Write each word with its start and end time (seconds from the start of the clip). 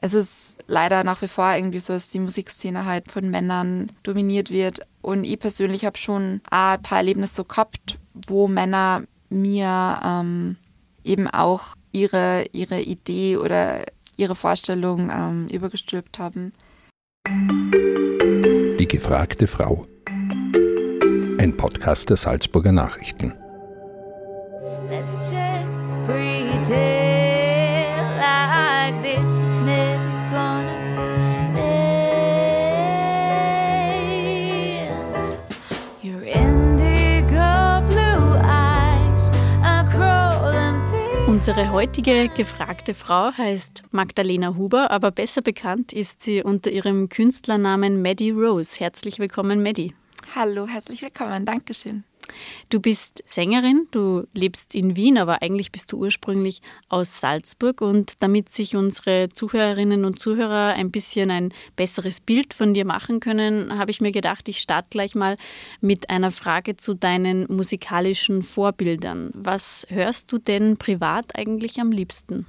es 0.00 0.14
ist 0.14 0.58
leider 0.66 1.04
nach 1.04 1.20
wie 1.22 1.28
vor 1.28 1.54
irgendwie 1.54 1.80
so, 1.80 1.92
dass 1.92 2.10
die 2.10 2.20
Musikszene 2.20 2.84
halt 2.84 3.10
von 3.10 3.30
Männern 3.30 3.92
dominiert 4.02 4.50
wird. 4.50 4.80
Und 5.02 5.24
ich 5.24 5.38
persönlich 5.38 5.84
habe 5.84 5.98
schon 5.98 6.40
ein 6.50 6.82
paar 6.82 6.98
Erlebnisse 6.98 7.34
so 7.34 7.44
gehabt, 7.44 7.98
wo 8.14 8.48
Männer 8.48 9.02
mir 9.28 10.00
ähm, 10.04 10.56
eben 11.04 11.28
auch 11.28 11.76
ihre, 11.92 12.46
ihre 12.52 12.80
Idee 12.80 13.36
oder 13.36 13.84
ihre 14.16 14.34
Vorstellung 14.34 15.10
ähm, 15.10 15.48
übergestülpt 15.48 16.18
haben. 16.18 16.52
Die 18.78 18.88
gefragte 18.88 19.46
Frau. 19.46 19.86
Ein 21.38 21.54
Podcast 21.56 22.08
der 22.10 22.16
Salzburger 22.16 22.72
Nachrichten. 22.72 23.34
Let's 24.88 25.30
just 25.30 26.06
pretend 26.06 26.99
Unsere 41.40 41.72
heutige 41.72 42.28
gefragte 42.36 42.92
Frau 42.92 43.32
heißt 43.32 43.84
Magdalena 43.92 44.56
Huber, 44.56 44.90
aber 44.90 45.10
besser 45.10 45.40
bekannt 45.40 45.90
ist 45.90 46.22
sie 46.22 46.42
unter 46.42 46.70
ihrem 46.70 47.08
Künstlernamen 47.08 48.02
Maddie 48.02 48.32
Rose. 48.32 48.78
Herzlich 48.78 49.18
willkommen, 49.18 49.62
Maddie. 49.62 49.94
Hallo, 50.34 50.66
herzlich 50.66 51.00
willkommen. 51.00 51.46
Dankeschön. 51.46 52.04
Du 52.68 52.80
bist 52.80 53.22
Sängerin, 53.26 53.86
du 53.90 54.26
lebst 54.32 54.74
in 54.74 54.96
Wien, 54.96 55.18
aber 55.18 55.42
eigentlich 55.42 55.72
bist 55.72 55.92
du 55.92 55.98
ursprünglich 55.98 56.62
aus 56.88 57.20
Salzburg. 57.20 57.80
Und 57.80 58.14
damit 58.20 58.48
sich 58.48 58.76
unsere 58.76 59.28
Zuhörerinnen 59.30 60.04
und 60.04 60.20
Zuhörer 60.20 60.74
ein 60.74 60.90
bisschen 60.90 61.30
ein 61.30 61.52
besseres 61.76 62.20
Bild 62.20 62.54
von 62.54 62.74
dir 62.74 62.84
machen 62.84 63.20
können, 63.20 63.78
habe 63.78 63.90
ich 63.90 64.00
mir 64.00 64.12
gedacht, 64.12 64.48
ich 64.48 64.58
starte 64.58 64.88
gleich 64.90 65.14
mal 65.14 65.36
mit 65.80 66.10
einer 66.10 66.30
Frage 66.30 66.76
zu 66.76 66.94
deinen 66.94 67.46
musikalischen 67.48 68.42
Vorbildern. 68.42 69.30
Was 69.34 69.86
hörst 69.88 70.32
du 70.32 70.38
denn 70.38 70.76
privat 70.76 71.36
eigentlich 71.36 71.80
am 71.80 71.92
liebsten? 71.92 72.46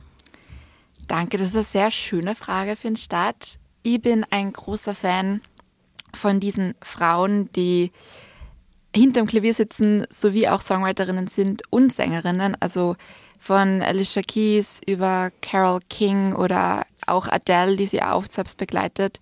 Danke, 1.07 1.37
das 1.37 1.49
ist 1.49 1.55
eine 1.55 1.63
sehr 1.63 1.91
schöne 1.91 2.35
Frage 2.35 2.75
für 2.75 2.87
den 2.87 2.95
Start. 2.95 3.59
Ich 3.83 4.01
bin 4.01 4.25
ein 4.29 4.53
großer 4.53 4.95
Fan 4.95 5.41
von 6.13 6.39
diesen 6.39 6.75
Frauen, 6.81 7.49
die 7.53 7.91
hinterm 8.95 9.27
Klavier 9.27 9.53
sitzen, 9.53 10.05
sowie 10.09 10.47
auch 10.47 10.61
Songwriterinnen 10.61 11.27
sind 11.27 11.63
und 11.69 11.93
Sängerinnen. 11.93 12.57
Also 12.59 12.95
von 13.39 13.81
Alicia 13.81 14.21
Keys 14.21 14.79
über 14.85 15.31
Carol 15.41 15.79
King 15.89 16.33
oder 16.33 16.85
auch 17.07 17.27
Adele, 17.27 17.75
die 17.75 17.87
sie 17.87 18.03
auch 18.03 18.25
selbst 18.29 18.57
begleitet. 18.57 19.19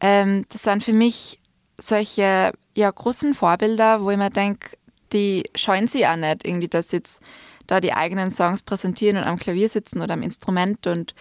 Ähm, 0.00 0.44
das 0.50 0.62
sind 0.62 0.82
für 0.84 0.92
mich 0.92 1.40
solche 1.76 2.52
ja, 2.76 2.90
großen 2.90 3.34
Vorbilder, 3.34 4.02
wo 4.02 4.10
ich 4.10 4.16
mir 4.16 4.30
denke, 4.30 4.76
die 5.12 5.44
scheuen 5.54 5.88
sie 5.88 6.06
auch 6.06 6.16
nicht, 6.16 6.46
irgendwie, 6.46 6.68
dass 6.68 6.92
jetzt 6.92 7.20
da 7.66 7.80
die 7.80 7.92
eigenen 7.92 8.30
Songs 8.30 8.62
präsentieren 8.62 9.16
und 9.16 9.24
am 9.24 9.38
Klavier 9.38 9.68
sitzen 9.68 10.00
oder 10.00 10.14
am 10.14 10.22
Instrument 10.22 10.86
und 10.86 11.14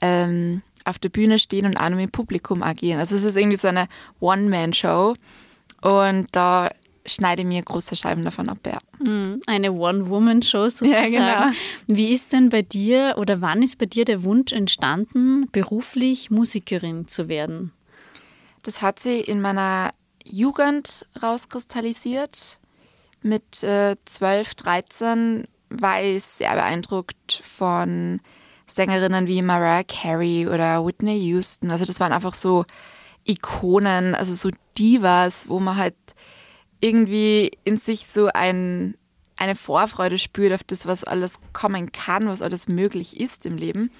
ähm, 0.00 0.62
auf 0.84 0.98
der 0.98 1.08
Bühne 1.08 1.38
stehen 1.38 1.66
und 1.66 1.76
auch 1.76 1.88
noch 1.88 1.98
im 1.98 2.10
Publikum 2.10 2.62
agieren. 2.62 3.00
Also 3.00 3.14
es 3.16 3.24
ist 3.24 3.36
irgendwie 3.36 3.56
so 3.56 3.68
eine 3.68 3.88
One-Man-Show. 4.20 5.14
Und 5.80 6.28
da 6.32 6.70
schneide 7.06 7.44
mir 7.44 7.62
große 7.62 7.96
Scheiben 7.96 8.24
davon 8.24 8.48
ab, 8.48 8.58
ja. 8.66 8.78
Mm, 9.04 9.40
eine 9.46 9.72
One-Woman-Show 9.72 10.68
sozusagen. 10.68 11.12
Ja, 11.12 11.50
genau. 11.50 11.56
Wie 11.86 12.12
ist 12.12 12.32
denn 12.32 12.48
bei 12.48 12.62
dir 12.62 13.14
oder 13.18 13.40
wann 13.40 13.62
ist 13.62 13.78
bei 13.78 13.86
dir 13.86 14.04
der 14.04 14.24
Wunsch 14.24 14.52
entstanden, 14.52 15.48
beruflich 15.52 16.30
Musikerin 16.30 17.08
zu 17.08 17.28
werden? 17.28 17.72
Das 18.62 18.80
hat 18.80 18.98
sie 18.98 19.20
in 19.20 19.40
meiner 19.40 19.90
Jugend 20.24 21.06
rauskristallisiert. 21.22 22.58
Mit 23.22 23.62
äh, 23.62 23.96
12, 24.04 24.54
13 24.54 25.44
war 25.70 26.02
ich 26.02 26.24
sehr 26.24 26.54
beeindruckt 26.54 27.42
von 27.42 28.20
Sängerinnen 28.66 29.26
wie 29.26 29.42
Mariah 29.42 29.84
Carey 29.84 30.46
oder 30.46 30.84
Whitney 30.84 31.18
Houston. 31.18 31.70
Also 31.70 31.84
das 31.84 32.00
waren 32.00 32.12
einfach 32.12 32.34
so 32.34 32.64
Ikonen, 33.24 34.14
also 34.14 34.34
so 34.34 34.50
Divas, 34.78 35.48
wo 35.48 35.60
man 35.60 35.76
halt 35.76 35.94
irgendwie 36.80 37.52
in 37.64 37.76
sich 37.76 38.06
so 38.06 38.28
ein, 38.32 38.96
eine 39.36 39.54
Vorfreude 39.54 40.18
spürt 40.18 40.52
auf 40.52 40.64
das, 40.64 40.86
was 40.86 41.04
alles 41.04 41.38
kommen 41.52 41.92
kann, 41.92 42.28
was 42.28 42.42
alles 42.42 42.68
möglich 42.68 43.18
ist 43.18 43.46
im 43.46 43.56
Leben. 43.56 43.90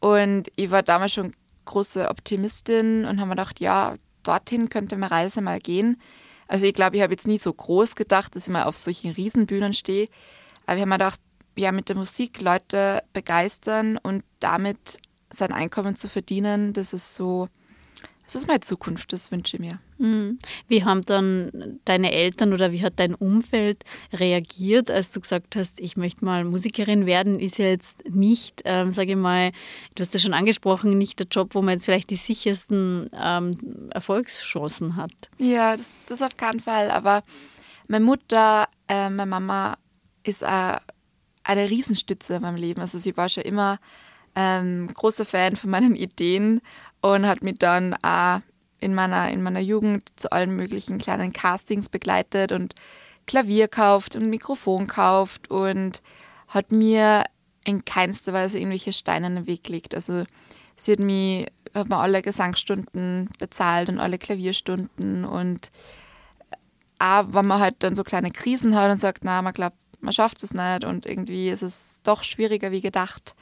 Und 0.00 0.50
ich 0.56 0.70
war 0.70 0.82
damals 0.82 1.12
schon 1.12 1.32
große 1.64 2.08
Optimistin 2.08 3.04
und 3.04 3.18
habe 3.18 3.28
mir 3.28 3.36
gedacht, 3.36 3.60
ja, 3.60 3.96
dorthin 4.22 4.68
könnte 4.68 4.96
meine 4.96 5.10
Reise 5.10 5.40
mal 5.40 5.60
gehen. 5.60 6.00
Also 6.48 6.66
ich 6.66 6.74
glaube, 6.74 6.96
ich 6.96 7.02
habe 7.02 7.12
jetzt 7.12 7.26
nie 7.26 7.38
so 7.38 7.52
groß 7.52 7.94
gedacht, 7.94 8.34
dass 8.34 8.46
ich 8.46 8.52
mal 8.52 8.64
auf 8.64 8.76
solchen 8.76 9.12
Riesenbühnen 9.12 9.72
stehe. 9.72 10.08
Aber 10.66 10.76
ich 10.76 10.82
habe 10.82 10.88
mir 10.88 10.98
gedacht, 10.98 11.20
ja, 11.56 11.72
mit 11.72 11.88
der 11.88 11.96
Musik 11.96 12.40
Leute 12.40 13.02
begeistern 13.12 13.98
und 13.98 14.24
damit 14.40 14.98
sein 15.30 15.52
Einkommen 15.52 15.96
zu 15.96 16.08
verdienen, 16.08 16.72
das 16.72 16.92
ist 16.92 17.14
so 17.14 17.48
das 18.32 18.42
ist 18.42 18.48
meine 18.48 18.60
Zukunft, 18.60 19.12
das 19.12 19.30
wünsche 19.30 19.56
ich 19.56 19.60
mir. 19.60 19.78
Mhm. 19.98 20.38
Wie 20.66 20.84
haben 20.84 21.02
dann 21.04 21.80
deine 21.84 22.12
Eltern 22.12 22.52
oder 22.52 22.72
wie 22.72 22.82
hat 22.82 22.94
dein 22.96 23.14
Umfeld 23.14 23.84
reagiert, 24.12 24.90
als 24.90 25.12
du 25.12 25.20
gesagt 25.20 25.54
hast, 25.54 25.80
ich 25.80 25.96
möchte 25.96 26.24
mal 26.24 26.44
Musikerin 26.44 27.06
werden? 27.06 27.38
Ist 27.38 27.58
ja 27.58 27.66
jetzt 27.66 28.08
nicht, 28.08 28.62
ähm, 28.64 28.92
sage 28.92 29.10
ich 29.10 29.16
mal, 29.16 29.52
du 29.94 30.00
hast 30.00 30.14
ja 30.14 30.20
schon 30.20 30.34
angesprochen, 30.34 30.96
nicht 30.96 31.18
der 31.18 31.26
Job, 31.30 31.54
wo 31.54 31.62
man 31.62 31.74
jetzt 31.74 31.84
vielleicht 31.84 32.10
die 32.10 32.16
sichersten 32.16 33.10
ähm, 33.14 33.90
Erfolgschancen 33.90 34.96
hat. 34.96 35.12
Ja, 35.38 35.76
das, 35.76 35.94
das 36.06 36.22
auf 36.22 36.36
keinen 36.36 36.60
Fall. 36.60 36.90
Aber 36.90 37.22
meine 37.86 38.04
Mutter, 38.04 38.68
äh, 38.88 39.10
meine 39.10 39.30
Mama 39.30 39.76
ist 40.22 40.42
äh, 40.42 40.76
eine 41.44 41.70
Riesenstütze 41.70 42.34
in 42.34 42.42
meinem 42.42 42.56
Leben. 42.56 42.80
Also 42.80 42.98
sie 42.98 43.16
war 43.16 43.28
schon 43.28 43.42
immer 43.44 43.78
ähm, 44.34 44.88
großer 44.94 45.24
Fan 45.24 45.56
von 45.56 45.70
meinen 45.70 45.94
Ideen 45.94 46.62
und 47.02 47.26
hat 47.26 47.42
mich 47.42 47.58
dann 47.58 47.94
auch 48.02 48.40
in 48.78 48.94
meiner, 48.94 49.30
in 49.30 49.42
meiner 49.42 49.60
Jugend 49.60 50.08
zu 50.16 50.32
allen 50.32 50.56
möglichen 50.56 50.98
kleinen 50.98 51.32
Castings 51.32 51.88
begleitet 51.88 52.52
und 52.52 52.74
Klavier 53.26 53.68
kauft 53.68 54.16
und 54.16 54.30
Mikrofon 54.30 54.86
kauft 54.86 55.50
und 55.50 56.02
hat 56.48 56.72
mir 56.72 57.24
in 57.64 57.84
keinster 57.84 58.32
Weise 58.32 58.58
irgendwelche 58.58 58.92
Steine 58.92 59.28
in 59.28 59.34
den 59.36 59.46
Weg 59.46 59.64
gelegt. 59.64 59.94
Also 59.94 60.24
sie 60.76 60.92
hat 60.92 60.98
mir, 60.98 61.46
hat 61.74 61.88
mir 61.88 61.98
alle 61.98 62.22
Gesangsstunden 62.22 63.30
bezahlt 63.38 63.88
und 63.88 64.00
alle 64.00 64.18
Klavierstunden 64.18 65.24
und 65.24 65.70
auch 66.98 67.26
wenn 67.28 67.46
man 67.46 67.60
halt 67.60 67.76
dann 67.80 67.94
so 67.96 68.04
kleine 68.04 68.30
Krisen 68.30 68.74
hat 68.74 68.90
und 68.90 68.96
sagt, 68.96 69.24
na, 69.24 69.42
man 69.42 69.52
glaubt, 69.52 69.76
man 70.00 70.12
schafft 70.12 70.42
es 70.42 70.54
nicht 70.54 70.84
und 70.84 71.06
irgendwie 71.06 71.50
ist 71.50 71.62
es 71.62 72.00
doch 72.02 72.22
schwieriger 72.22 72.72
wie 72.72 72.80
gedacht, 72.80 73.34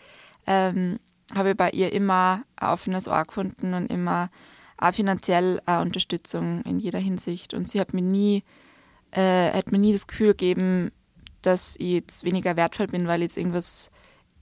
ähm, 0.46 0.98
habe 1.34 1.50
ich 1.50 1.56
bei 1.56 1.70
ihr 1.70 1.92
immer 1.92 2.42
ein 2.56 2.68
offenes 2.68 3.08
Ohr 3.08 3.24
gefunden 3.24 3.74
und 3.74 3.90
immer 3.90 4.30
auch 4.78 4.94
finanziell 4.94 5.60
auch 5.66 5.82
Unterstützung 5.82 6.62
in 6.62 6.78
jeder 6.78 6.98
Hinsicht. 6.98 7.54
Und 7.54 7.68
sie 7.68 7.80
hat 7.80 7.94
mir 7.94 8.02
nie, 8.02 8.44
äh, 9.10 9.52
hat 9.52 9.72
mir 9.72 9.78
nie 9.78 9.92
das 9.92 10.06
Gefühl 10.06 10.28
gegeben, 10.28 10.90
dass 11.42 11.76
ich 11.78 11.92
jetzt 11.92 12.24
weniger 12.24 12.56
wertvoll 12.56 12.86
bin, 12.86 13.06
weil 13.06 13.20
ich 13.20 13.28
jetzt 13.28 13.36
irgendwas 13.36 13.90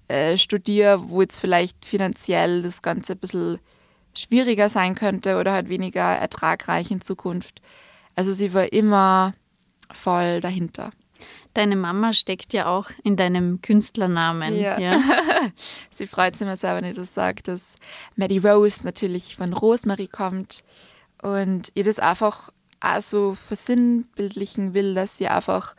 äh, 0.09 0.39
studiere, 0.39 1.11
wo 1.11 1.21
jetzt 1.21 1.39
vielleicht 1.39 1.85
finanziell 1.85 2.63
das 2.63 2.83
Ganze 2.83 3.13
ein 3.13 3.19
bisschen 3.19 3.59
schwieriger 4.15 4.69
sein 4.69 4.95
könnte 4.95 5.39
oder 5.39 5.53
halt 5.53 5.69
weniger 5.69 6.01
ertragreich 6.17 6.91
in 6.91 7.01
Zukunft. 7.01 7.61
Also 8.15 8.33
sie 8.33 8.53
war 8.53 8.73
immer 8.73 9.33
voll 9.93 10.41
dahinter. 10.41 10.91
Deine 11.55 11.77
Mama 11.77 12.13
steckt 12.13 12.53
ja 12.53 12.67
auch 12.67 12.91
in 13.03 13.17
deinem 13.17 13.61
Künstlernamen. 13.63 14.57
Ja. 14.57 14.79
ja. 14.79 15.01
Sie 15.91 16.07
freut 16.07 16.35
sich 16.35 16.43
immer 16.43 16.57
sehr, 16.57 16.77
wenn 16.77 16.85
ich 16.85 16.95
das 16.95 17.15
sage, 17.15 17.43
dass 17.43 17.77
Maddie 18.17 18.39
Rose 18.39 18.81
natürlich 18.85 19.37
von 19.37 19.53
Rosemarie 19.53 20.09
kommt 20.09 20.63
und 21.23 21.73
ihr 21.75 21.85
das 21.85 21.99
einfach 21.99 22.51
auch 22.81 23.01
so 23.01 23.35
versinnbildlichen 23.35 24.75
will, 24.75 24.95
dass 24.95 25.17
sie 25.17 25.29
einfach 25.29 25.75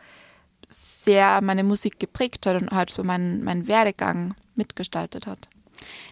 sehr 0.68 1.42
meine 1.42 1.64
Musik 1.64 2.00
geprägt 2.00 2.46
hat 2.46 2.62
und 2.62 2.72
halt 2.72 2.90
so 2.90 3.04
meinen 3.04 3.44
mein 3.44 3.68
Werdegang 3.68 4.36
mitgestaltet 4.56 5.26
hat. 5.26 5.50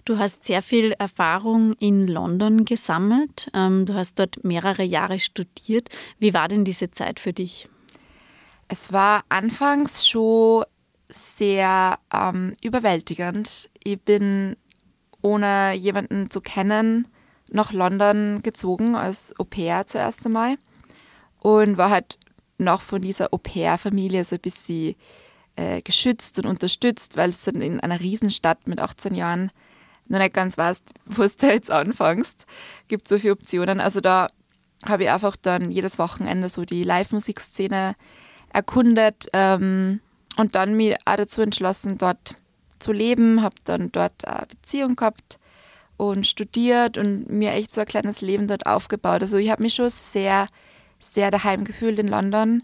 Du 0.06 0.18
hast 0.18 0.46
sehr 0.46 0.62
viel 0.62 0.94
Erfahrung 0.98 1.74
in 1.74 2.08
London 2.08 2.66
gesammelt. 2.66 3.50
Ähm, 3.54 3.86
du 3.86 3.94
hast 3.94 4.18
dort 4.18 4.44
mehrere 4.44 4.84
Jahre 4.84 5.20
studiert. 5.20 5.90
Wie 6.20 6.34
war 6.34 6.48
denn 6.48 6.64
diese 6.64 6.92
Zeit 6.92 7.20
für 7.20 7.34
dich? 7.34 7.68
Es 8.68 8.92
war 8.92 9.24
anfangs 9.30 10.08
schon 10.08 10.66
sehr 11.10 12.00
ähm, 12.14 12.56
überwältigend. 12.62 13.70
Ich 13.84 14.02
bin 14.02 14.58
ohne 15.22 15.74
jemanden 15.74 16.30
zu 16.30 16.42
kennen 16.42 17.08
nach 17.50 17.72
London 17.72 18.42
gezogen 18.44 18.96
als 18.96 19.34
Au 19.40 19.46
pair 19.46 19.88
zuerst 19.88 20.26
einmal 20.26 20.58
und 21.40 21.78
war 21.78 21.90
halt 21.90 22.18
noch 22.58 22.82
von 22.82 23.02
dieser 23.02 23.34
Au 23.34 23.38
pair-Familie 23.38 24.26
so 24.26 24.36
ein 24.36 24.42
bisschen 24.42 24.96
äh, 25.56 25.82
geschützt 25.82 26.38
und 26.40 26.46
unterstützt, 26.46 27.16
weil 27.16 27.30
es 27.30 27.48
in 27.48 27.80
einer 27.80 28.00
Riesenstadt 28.00 28.68
mit 28.68 28.80
18 28.80 29.16
Jahren 29.16 29.52
noch 30.10 30.20
nicht 30.20 30.34
ganz 30.34 30.58
weißt, 30.58 30.94
wo 31.06 31.24
du 31.24 31.48
jetzt 31.48 31.72
anfängst. 31.72 32.46
Gibt 32.88 33.08
so 33.08 33.18
viele 33.18 33.34
Optionen. 33.34 33.80
Also 33.80 34.02
da 34.02 34.28
habe 34.86 35.04
ich 35.04 35.10
einfach 35.10 35.36
dann 35.36 35.72
jedes 35.72 36.00
Wochenende 36.00 36.50
so 36.50 36.66
die 36.66 36.84
Live-Musikszene 36.84 37.96
erkundet 38.54 39.28
ähm, 39.34 40.02
und 40.38 40.56
dann 40.56 40.76
mich 40.76 40.96
auch 41.06 41.16
dazu 41.16 41.42
entschlossen, 41.42 41.98
dort 41.98 42.36
zu 42.80 42.92
leben. 42.92 43.42
Habe 43.42 43.56
dann 43.64 43.92
dort 43.92 44.28
eine 44.28 44.48
Beziehung 44.48 44.96
gehabt 44.96 45.40
und 45.98 46.28
studiert 46.28 46.98
und 46.98 47.30
mir 47.30 47.54
echt 47.54 47.72
so 47.72 47.82
ein 47.82 47.88
kleines 47.88 48.22
Leben 48.22 48.48
dort 48.48 48.66
aufgebaut. 48.66 49.22
Also 49.22 49.38
ich 49.38 49.50
habe 49.50 49.64
mich 49.64 49.74
schon 49.74 49.90
sehr, 49.90 50.48
sehr 51.00 51.32
daheim 51.32 51.64
gefühlt 51.64 52.00
in 52.00 52.08
London. 52.08 52.64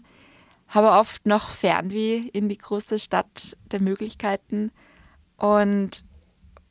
Habe 0.68 0.92
oft 0.92 1.26
noch 1.26 1.50
Fernweh 1.50 2.28
in 2.32 2.48
die 2.48 2.58
große 2.58 2.98
Stadt 2.98 3.56
der 3.70 3.82
Möglichkeiten. 3.82 4.70
Und 5.36 6.04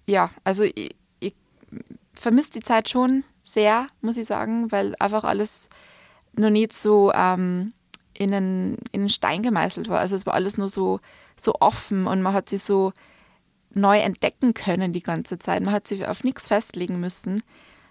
ja, 0.07 0.31
also 0.43 0.63
ich, 0.63 0.95
ich 1.19 1.35
vermisse 2.13 2.51
die 2.51 2.61
Zeit 2.61 2.89
schon 2.89 3.23
sehr, 3.43 3.87
muss 4.01 4.17
ich 4.17 4.25
sagen, 4.25 4.71
weil 4.71 4.95
einfach 4.99 5.25
alles 5.25 5.69
noch 6.33 6.49
nicht 6.49 6.73
so 6.73 7.11
ähm, 7.13 7.73
in, 8.17 8.33
einen, 8.33 8.77
in 8.91 9.01
einen 9.01 9.09
Stein 9.09 9.43
gemeißelt 9.43 9.89
war. 9.89 9.99
Also 9.99 10.15
es 10.15 10.25
war 10.25 10.33
alles 10.33 10.57
nur 10.57 10.69
so, 10.69 10.99
so 11.35 11.55
offen 11.59 12.05
und 12.07 12.21
man 12.21 12.33
hat 12.33 12.49
sich 12.49 12.63
so 12.63 12.93
neu 13.75 13.99
entdecken 13.99 14.53
können 14.53 14.93
die 14.93 15.03
ganze 15.03 15.39
Zeit. 15.39 15.63
Man 15.63 15.73
hat 15.73 15.87
sich 15.87 16.05
auf 16.05 16.23
nichts 16.23 16.47
festlegen 16.47 16.99
müssen. 16.99 17.41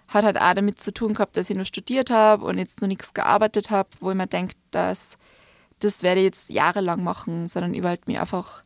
Hat 0.07 0.25
halt 0.25 0.39
auch 0.39 0.53
damit 0.53 0.81
zu 0.81 0.93
tun 0.93 1.13
gehabt, 1.13 1.37
dass 1.37 1.49
ich 1.49 1.55
nur 1.55 1.65
studiert 1.65 2.09
habe 2.09 2.45
und 2.45 2.57
jetzt 2.57 2.81
noch 2.81 2.87
nichts 2.87 3.13
gearbeitet 3.13 3.69
habe, 3.69 3.89
wo 3.99 4.11
ich 4.11 4.17
mir 4.17 4.27
denke, 4.27 4.53
dass 4.71 5.17
das 5.79 6.03
werde 6.03 6.21
ich 6.21 6.25
jetzt 6.25 6.49
jahrelang 6.49 7.03
machen, 7.03 7.47
sondern 7.47 7.73
ich 7.73 7.83
wollte 7.83 8.03
mich 8.07 8.19
einfach 8.19 8.63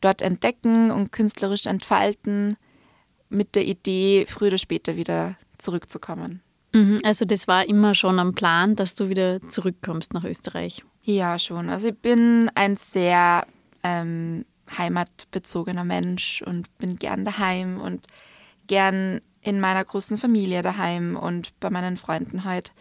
dort 0.00 0.22
entdecken 0.22 0.90
und 0.90 1.12
künstlerisch 1.12 1.66
entfalten 1.66 2.56
mit 3.28 3.54
der 3.54 3.64
Idee, 3.64 4.26
früher 4.28 4.48
oder 4.48 4.58
später 4.58 4.96
wieder 4.96 5.36
zurückzukommen. 5.58 6.42
Mhm, 6.72 7.00
also 7.04 7.24
das 7.24 7.48
war 7.48 7.66
immer 7.66 7.94
schon 7.94 8.18
am 8.18 8.34
Plan, 8.34 8.76
dass 8.76 8.94
du 8.94 9.08
wieder 9.08 9.40
zurückkommst 9.48 10.14
nach 10.14 10.24
Österreich. 10.24 10.84
Ja, 11.02 11.38
schon. 11.38 11.70
Also 11.70 11.88
ich 11.88 11.98
bin 11.98 12.50
ein 12.54 12.76
sehr 12.76 13.46
ähm, 13.82 14.44
heimatbezogener 14.76 15.84
Mensch 15.84 16.42
und 16.42 16.76
bin 16.78 16.96
gern 16.96 17.24
daheim 17.24 17.80
und 17.80 18.06
gern 18.66 19.20
in 19.42 19.60
meiner 19.60 19.84
großen 19.84 20.18
Familie 20.18 20.62
daheim 20.62 21.16
und 21.16 21.58
bei 21.60 21.70
meinen 21.70 21.96
Freunden 21.96 22.44
halt. 22.44 22.72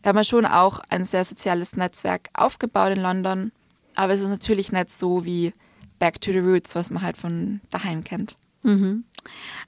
Ich 0.00 0.06
habe 0.06 0.18
mir 0.18 0.24
schon 0.24 0.46
auch 0.46 0.80
ein 0.88 1.04
sehr 1.04 1.24
soziales 1.24 1.76
Netzwerk 1.76 2.30
aufgebaut 2.34 2.96
in 2.96 3.02
London, 3.02 3.52
aber 3.94 4.14
es 4.14 4.20
ist 4.20 4.28
natürlich 4.28 4.72
nicht 4.72 4.90
so 4.90 5.24
wie 5.24 5.52
Back 5.98 6.20
to 6.20 6.32
the 6.32 6.38
Roots, 6.38 6.74
was 6.74 6.90
man 6.90 7.02
halt 7.02 7.16
von 7.16 7.60
daheim 7.70 8.02
kennt. 8.02 8.36
Mhm. 8.62 9.04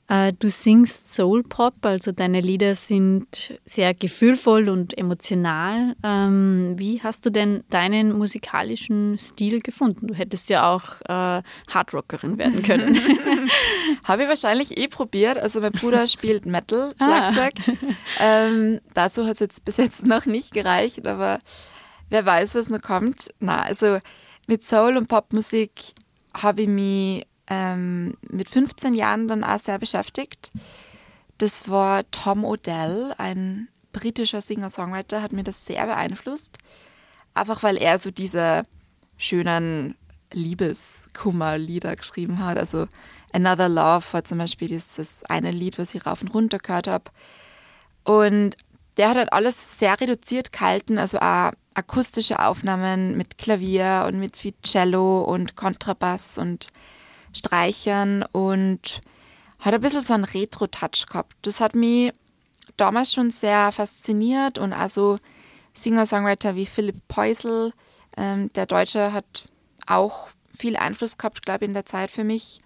Äh, 0.09 0.33
du 0.39 0.51
singst 0.51 1.13
Soul 1.13 1.43
Pop, 1.43 1.75
also 1.83 2.13
deine 2.13 2.41
Lieder 2.41 2.75
sind 2.75 3.59
sehr 3.65 3.95
gefühlvoll 3.95 4.69
und 4.69 4.97
emotional. 4.99 5.95
Ähm, 6.03 6.75
wie 6.77 7.01
hast 7.03 7.25
du 7.25 7.31
denn 7.31 7.63
deinen 7.71 8.13
musikalischen 8.13 9.17
Stil 9.17 9.61
gefunden? 9.61 10.09
Du 10.09 10.15
hättest 10.15 10.51
ja 10.51 10.71
auch 10.71 11.01
äh, 11.03 11.43
Hardrockerin 11.69 12.39
werden 12.39 12.63
können. 12.65 12.99
Habe 14.05 14.25
ich 14.25 14.29
wahrscheinlich 14.29 14.77
eh 14.77 14.89
probiert. 14.89 15.39
Also 15.39 15.61
mein 15.61 15.73
Bruder 15.73 16.07
spielt 16.09 16.47
Metal, 16.47 16.95
ah. 16.99 17.05
Schlagzeug. 17.33 17.77
Ah. 18.19 18.47
Ähm, 18.47 18.81
dazu 18.95 19.25
hat 19.25 19.33
es 19.33 19.39
jetzt 19.39 19.65
bis 19.65 19.77
jetzt 19.77 20.07
noch 20.07 20.27
nicht 20.27 20.53
gereicht, 20.53 21.07
aber 21.07 21.39
wer 22.11 22.27
weiß, 22.27 22.55
was 22.55 22.71
noch 22.71 22.83
kommt. 22.83 23.31
Na, 23.39 23.63
also 23.63 23.99
mit 24.47 24.65
Soul 24.65 24.97
und 24.97 25.09
Popmusik 25.09 25.95
habe 26.35 26.63
ich 26.63 26.69
mich 26.69 27.27
ähm, 27.49 28.17
mit 28.23 28.49
15 28.49 28.95
Jahren 28.95 29.29
dann 29.29 29.45
auch 29.45 29.59
sehr 29.59 29.79
beschäftigt. 29.79 30.51
Das 31.39 31.69
war 31.69 32.09
Tom 32.11 32.45
Odell, 32.45 33.15
ein 33.19 33.69
britischer 33.93 34.41
Singer-Songwriter, 34.41 35.23
hat 35.23 35.33
mir 35.33 35.45
das 35.45 35.67
sehr 35.67 35.87
beeinflusst. 35.87 36.59
Einfach 37.35 37.63
weil 37.63 37.77
er 37.77 37.99
so 37.99 38.11
diese 38.11 38.63
schönen 39.17 39.97
Liebeskummer-Lieder 40.33 41.97
geschrieben 41.97 42.45
hat. 42.45 42.59
Also 42.59 42.87
Another 43.33 43.69
Love 43.69 44.05
war 44.13 44.25
zum 44.25 44.39
Beispiel 44.39 44.69
dieses 44.69 45.25
eine 45.25 45.51
Lied, 45.51 45.79
was 45.79 45.95
ich 45.95 46.07
rauf 46.07 46.23
und 46.23 46.35
runter 46.35 46.59
gehört 46.59 46.87
habe. 46.87 47.05
Und 48.05 48.57
der 48.99 49.09
hat 49.09 49.17
halt 49.17 49.33
alles 49.33 49.79
sehr 49.79 49.99
reduziert 49.99 50.53
gehalten, 50.53 50.99
also 50.99 51.19
auch 51.19 51.51
akustische 51.75 52.39
Aufnahmen 52.41 53.17
mit 53.17 53.39
Klavier 53.39 54.05
und 54.07 54.19
mit 54.19 54.37
viel 54.37 54.53
Cello 54.63 55.23
und 55.23 55.57
Kontrabass 55.57 56.37
und 56.37 56.69
Streichern 57.33 58.25
und 58.33 59.01
hat 59.59 59.75
ein 59.75 59.81
bisschen 59.81 60.03
so 60.03 60.13
einen 60.13 60.25
Retro-Touch 60.25 61.07
gehabt. 61.09 61.37
Das 61.43 61.61
hat 61.61 61.75
mich 61.75 62.13
damals 62.77 63.13
schon 63.13 63.31
sehr 63.31 63.73
fasziniert 63.73 64.59
und 64.59 64.73
also 64.73 65.19
Singer-Songwriter 65.75 66.57
wie 66.57 66.67
Philipp 66.67 67.07
Peusel, 67.09 67.73
ähm, 68.17 68.53
der 68.55 68.67
Deutsche, 68.67 69.13
hat 69.13 69.45
auch 69.87 70.29
viel 70.57 70.77
Einfluss 70.77 71.17
gehabt, 71.17 71.45
glaube 71.45 71.65
ich, 71.65 71.69
in 71.69 71.75
der 71.75 71.87
Zeit 71.87 72.11
für 72.11 72.25
mich. 72.25 72.59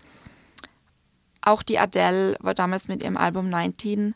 Auch 1.42 1.62
die 1.62 1.78
Adele 1.78 2.36
war 2.40 2.54
damals 2.54 2.88
mit 2.88 3.02
ihrem 3.02 3.16
Album 3.16 3.48
19 3.48 4.14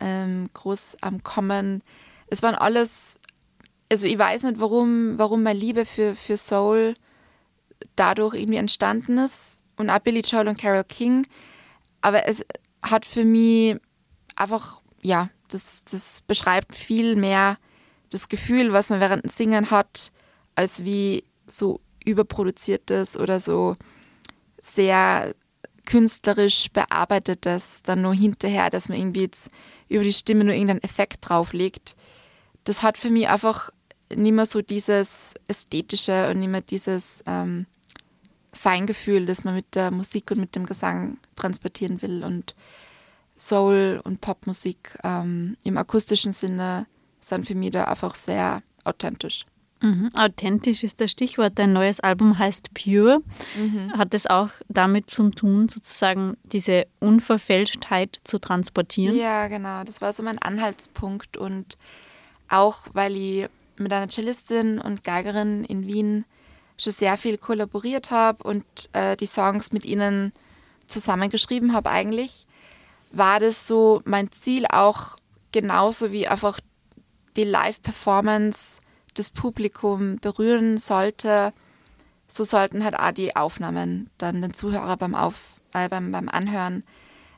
ähm, 0.00 0.50
groß 0.52 0.96
am 1.00 1.22
Kommen. 1.22 1.82
Es 2.26 2.42
waren 2.42 2.56
alles, 2.56 3.20
also 3.90 4.06
ich 4.06 4.18
weiß 4.18 4.44
nicht, 4.44 4.58
warum, 4.58 5.18
warum 5.18 5.44
meine 5.44 5.58
Liebe 5.58 5.84
für, 5.84 6.14
für 6.16 6.36
Soul 6.36 6.94
dadurch 7.94 8.34
irgendwie 8.34 8.56
entstanden 8.56 9.18
ist 9.18 9.61
und 9.82 9.90
auch 9.90 9.98
Billy 9.98 10.20
Joel 10.20 10.48
und 10.48 10.58
Carole 10.58 10.84
King. 10.84 11.26
Aber 12.00 12.26
es 12.26 12.44
hat 12.82 13.04
für 13.04 13.24
mich 13.24 13.76
einfach, 14.36 14.80
ja, 15.02 15.28
das, 15.48 15.84
das 15.84 16.22
beschreibt 16.26 16.74
viel 16.74 17.16
mehr 17.16 17.58
das 18.10 18.28
Gefühl, 18.28 18.72
was 18.72 18.90
man 18.90 19.00
während 19.00 19.24
dem 19.24 19.30
Singen 19.30 19.70
hat, 19.70 20.12
als 20.54 20.84
wie 20.84 21.24
so 21.46 21.80
überproduziertes 22.04 23.16
oder 23.16 23.40
so 23.40 23.74
sehr 24.58 25.34
künstlerisch 25.86 26.68
bearbeitetes 26.72 27.82
dann 27.82 28.02
nur 28.02 28.14
hinterher, 28.14 28.70
dass 28.70 28.88
man 28.88 28.98
irgendwie 28.98 29.22
jetzt 29.22 29.50
über 29.88 30.04
die 30.04 30.12
Stimme 30.12 30.44
nur 30.44 30.54
irgendeinen 30.54 30.82
Effekt 30.82 31.28
drauflegt. 31.28 31.96
Das 32.64 32.82
hat 32.82 32.98
für 32.98 33.10
mich 33.10 33.28
einfach 33.28 33.70
nicht 34.14 34.32
mehr 34.32 34.46
so 34.46 34.62
dieses 34.62 35.34
Ästhetische 35.48 36.28
und 36.30 36.38
nicht 36.40 36.48
mehr 36.48 36.60
dieses 36.60 37.24
ähm, 37.26 37.66
Feingefühl, 38.52 39.26
das 39.26 39.44
man 39.44 39.54
mit 39.54 39.74
der 39.74 39.90
Musik 39.90 40.30
und 40.30 40.38
mit 40.38 40.54
dem 40.54 40.66
Gesang 40.66 41.18
transportieren 41.36 42.02
will. 42.02 42.24
Und 42.24 42.54
Soul 43.36 44.00
und 44.04 44.20
Popmusik 44.20 44.98
ähm, 45.02 45.56
im 45.64 45.78
akustischen 45.78 46.32
Sinne 46.32 46.86
sind 47.20 47.46
für 47.46 47.54
mich 47.54 47.70
da 47.70 47.84
einfach 47.84 48.14
sehr 48.14 48.62
authentisch. 48.84 49.44
Mhm. 49.82 50.10
Authentisch 50.14 50.84
ist 50.84 51.00
das 51.00 51.10
Stichwort. 51.10 51.58
Dein 51.58 51.72
neues 51.72 51.98
Album 51.98 52.38
heißt 52.38 52.72
Pure. 52.72 53.20
Mhm. 53.56 53.92
Hat 53.94 54.14
es 54.14 54.28
auch 54.28 54.50
damit 54.68 55.10
zu 55.10 55.30
tun, 55.30 55.68
sozusagen 55.68 56.36
diese 56.44 56.86
Unverfälschtheit 57.00 58.20
zu 58.22 58.38
transportieren? 58.38 59.16
Ja, 59.16 59.48
genau. 59.48 59.82
Das 59.82 60.00
war 60.00 60.12
so 60.12 60.22
mein 60.22 60.38
Anhaltspunkt. 60.38 61.36
Und 61.36 61.78
auch, 62.48 62.78
weil 62.92 63.16
ich 63.16 63.46
mit 63.76 63.92
einer 63.92 64.08
Cellistin 64.08 64.78
und 64.78 65.02
Geigerin 65.02 65.64
in 65.64 65.86
Wien 65.86 66.24
schon 66.82 66.92
sehr 66.92 67.16
viel 67.16 67.38
kollaboriert 67.38 68.10
habe 68.10 68.42
und 68.42 68.64
äh, 68.92 69.16
die 69.16 69.26
Songs 69.26 69.72
mit 69.72 69.84
ihnen 69.84 70.32
zusammengeschrieben 70.86 71.72
habe 71.72 71.90
eigentlich, 71.90 72.46
war 73.12 73.40
das 73.40 73.66
so 73.66 74.00
mein 74.04 74.32
Ziel 74.32 74.66
auch 74.66 75.16
genauso 75.52 76.12
wie 76.12 76.26
einfach 76.26 76.60
die 77.36 77.44
Live-Performance 77.44 78.80
das 79.14 79.30
Publikum 79.30 80.16
berühren 80.16 80.78
sollte, 80.78 81.52
so 82.26 82.44
sollten 82.44 82.84
halt 82.84 82.98
auch 82.98 83.12
die 83.12 83.36
Aufnahmen 83.36 84.10
dann 84.18 84.40
den 84.40 84.54
Zuhörer 84.54 84.96
beim, 84.96 85.14
Auf, 85.14 85.38
äh, 85.74 85.88
beim, 85.88 86.12
beim 86.12 86.30
Anhören 86.30 86.84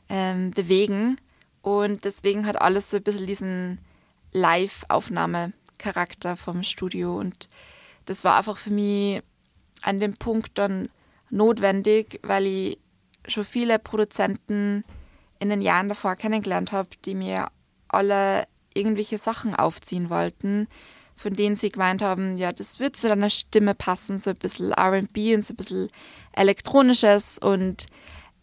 ähm, 0.07 0.51
bewegen. 0.51 1.17
Und 1.61 2.05
deswegen 2.05 2.45
hat 2.45 2.61
alles 2.61 2.89
so 2.89 2.97
ein 2.97 3.03
bisschen 3.03 3.27
diesen 3.27 3.81
Live-Aufnahme-Charakter 4.31 6.37
vom 6.37 6.63
Studio. 6.63 7.17
Und 7.17 7.49
das 8.05 8.23
war 8.23 8.37
einfach 8.37 8.57
für 8.57 8.71
mich 8.71 9.21
an 9.85 9.99
dem 9.99 10.15
Punkt 10.15 10.57
dann 10.57 10.89
notwendig, 11.29 12.19
weil 12.23 12.45
ich 12.47 12.79
schon 13.27 13.45
viele 13.45 13.77
Produzenten 13.77 14.83
in 15.39 15.49
den 15.49 15.61
Jahren 15.61 15.89
davor 15.89 16.15
kennengelernt 16.15 16.71
habe, 16.71 16.89
die 17.05 17.13
mir 17.13 17.47
alle 17.87 18.47
irgendwelche 18.73 19.17
Sachen 19.17 19.55
aufziehen 19.55 20.09
wollten, 20.09 20.67
von 21.15 21.33
denen 21.33 21.55
sie 21.55 21.69
gemeint 21.69 22.01
haben, 22.01 22.37
ja, 22.37 22.51
das 22.51 22.79
wird 22.79 22.95
zu 22.95 23.07
deiner 23.07 23.29
Stimme 23.29 23.75
passen, 23.75 24.19
so 24.19 24.31
ein 24.31 24.37
bisschen 24.37 24.73
RB 24.73 25.35
und 25.35 25.45
so 25.45 25.53
ein 25.53 25.57
bisschen 25.57 25.89
elektronisches. 26.33 27.37
Und 27.37 27.85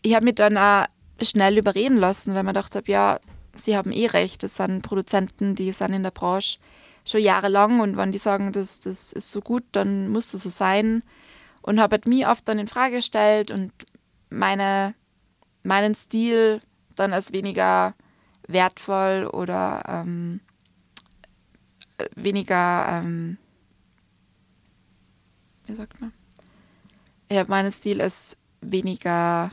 ich 0.03 0.15
habe 0.15 0.25
mich 0.25 0.37
dann 0.37 0.57
auch 0.57 0.87
schnell 1.21 1.59
überreden 1.59 1.97
lassen, 1.97 2.35
weil 2.35 2.45
man 2.45 2.55
dachte, 2.55 2.83
ja, 2.87 3.19
sie 3.57 3.77
haben 3.77 3.93
eh 3.93 4.07
recht, 4.07 4.43
das 4.43 4.57
sind 4.57 4.83
Produzenten, 4.83 5.55
die 5.55 5.73
sind 5.73 5.93
in 5.93 6.03
der 6.05 6.13
Branche 6.13 6.59
schon 7.05 7.21
jahrelang 7.21 7.81
und 7.81 7.97
wenn 7.97 8.13
die 8.13 8.19
sagen, 8.19 8.53
das, 8.53 8.79
das 8.79 9.13
ist 9.13 9.31
so 9.31 9.41
gut, 9.41 9.65
dann 9.73 10.09
muss 10.09 10.31
das 10.31 10.43
so 10.43 10.49
sein. 10.49 11.03
Und 11.63 11.81
habe 11.81 11.95
halt 11.95 12.07
mich 12.07 12.27
oft 12.27 12.47
dann 12.49 12.59
in 12.59 12.67
Frage 12.67 12.97
gestellt 12.97 13.51
und 13.51 13.73
meine, 14.31 14.95
meinen 15.63 15.95
Stil 15.95 16.61
dann 16.97 17.13
als 17.13 17.33
weniger 17.33 17.95
wertvoll 18.49 19.29
oder 19.33 19.83
ähm, 19.87 20.41
weniger, 22.17 22.89
ähm, 22.91 23.39
wie 25.67 25.75
sagt 25.75 26.01
man? 26.01 26.13
Ja, 27.31 27.45
mein 27.47 27.71
Stil 27.73 28.01
ist 28.01 28.37
weniger 28.61 29.51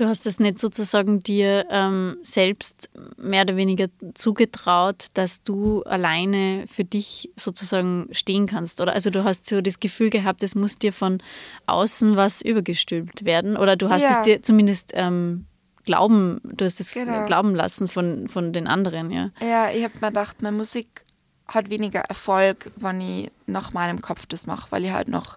Du 0.00 0.06
hast 0.06 0.24
es 0.24 0.40
nicht 0.40 0.58
sozusagen 0.58 1.20
dir 1.20 1.66
ähm, 1.68 2.16
selbst 2.22 2.88
mehr 3.18 3.42
oder 3.42 3.56
weniger 3.56 3.88
zugetraut, 4.14 5.08
dass 5.12 5.42
du 5.42 5.82
alleine 5.82 6.64
für 6.72 6.84
dich 6.84 7.30
sozusagen 7.36 8.08
stehen 8.12 8.46
kannst. 8.46 8.80
Oder 8.80 8.94
also 8.94 9.10
du 9.10 9.24
hast 9.24 9.46
so 9.46 9.60
das 9.60 9.78
Gefühl 9.78 10.08
gehabt, 10.08 10.42
es 10.42 10.54
muss 10.54 10.76
dir 10.76 10.94
von 10.94 11.22
außen 11.66 12.16
was 12.16 12.40
übergestülpt 12.40 13.26
werden. 13.26 13.58
Oder 13.58 13.76
du 13.76 13.90
hast 13.90 14.00
ja. 14.00 14.20
es 14.20 14.24
dir 14.24 14.42
zumindest 14.42 14.92
ähm, 14.94 15.44
glauben, 15.84 16.40
du 16.44 16.64
hast 16.64 16.80
es 16.80 16.94
genau. 16.94 17.26
glauben 17.26 17.54
lassen 17.54 17.86
von, 17.86 18.26
von 18.26 18.54
den 18.54 18.68
anderen, 18.68 19.10
ja. 19.10 19.32
Ja, 19.42 19.70
ich 19.70 19.84
habe 19.84 19.98
mir 20.00 20.08
gedacht, 20.08 20.40
meine 20.40 20.56
Musik 20.56 21.04
hat 21.46 21.68
weniger 21.68 22.00
Erfolg, 22.00 22.72
wenn 22.76 23.02
ich 23.02 23.30
nach 23.44 23.74
meinem 23.74 24.00
Kopf 24.00 24.24
das 24.24 24.46
mache, 24.46 24.68
weil 24.70 24.82
ich 24.82 24.92
halt 24.92 25.08
noch 25.08 25.36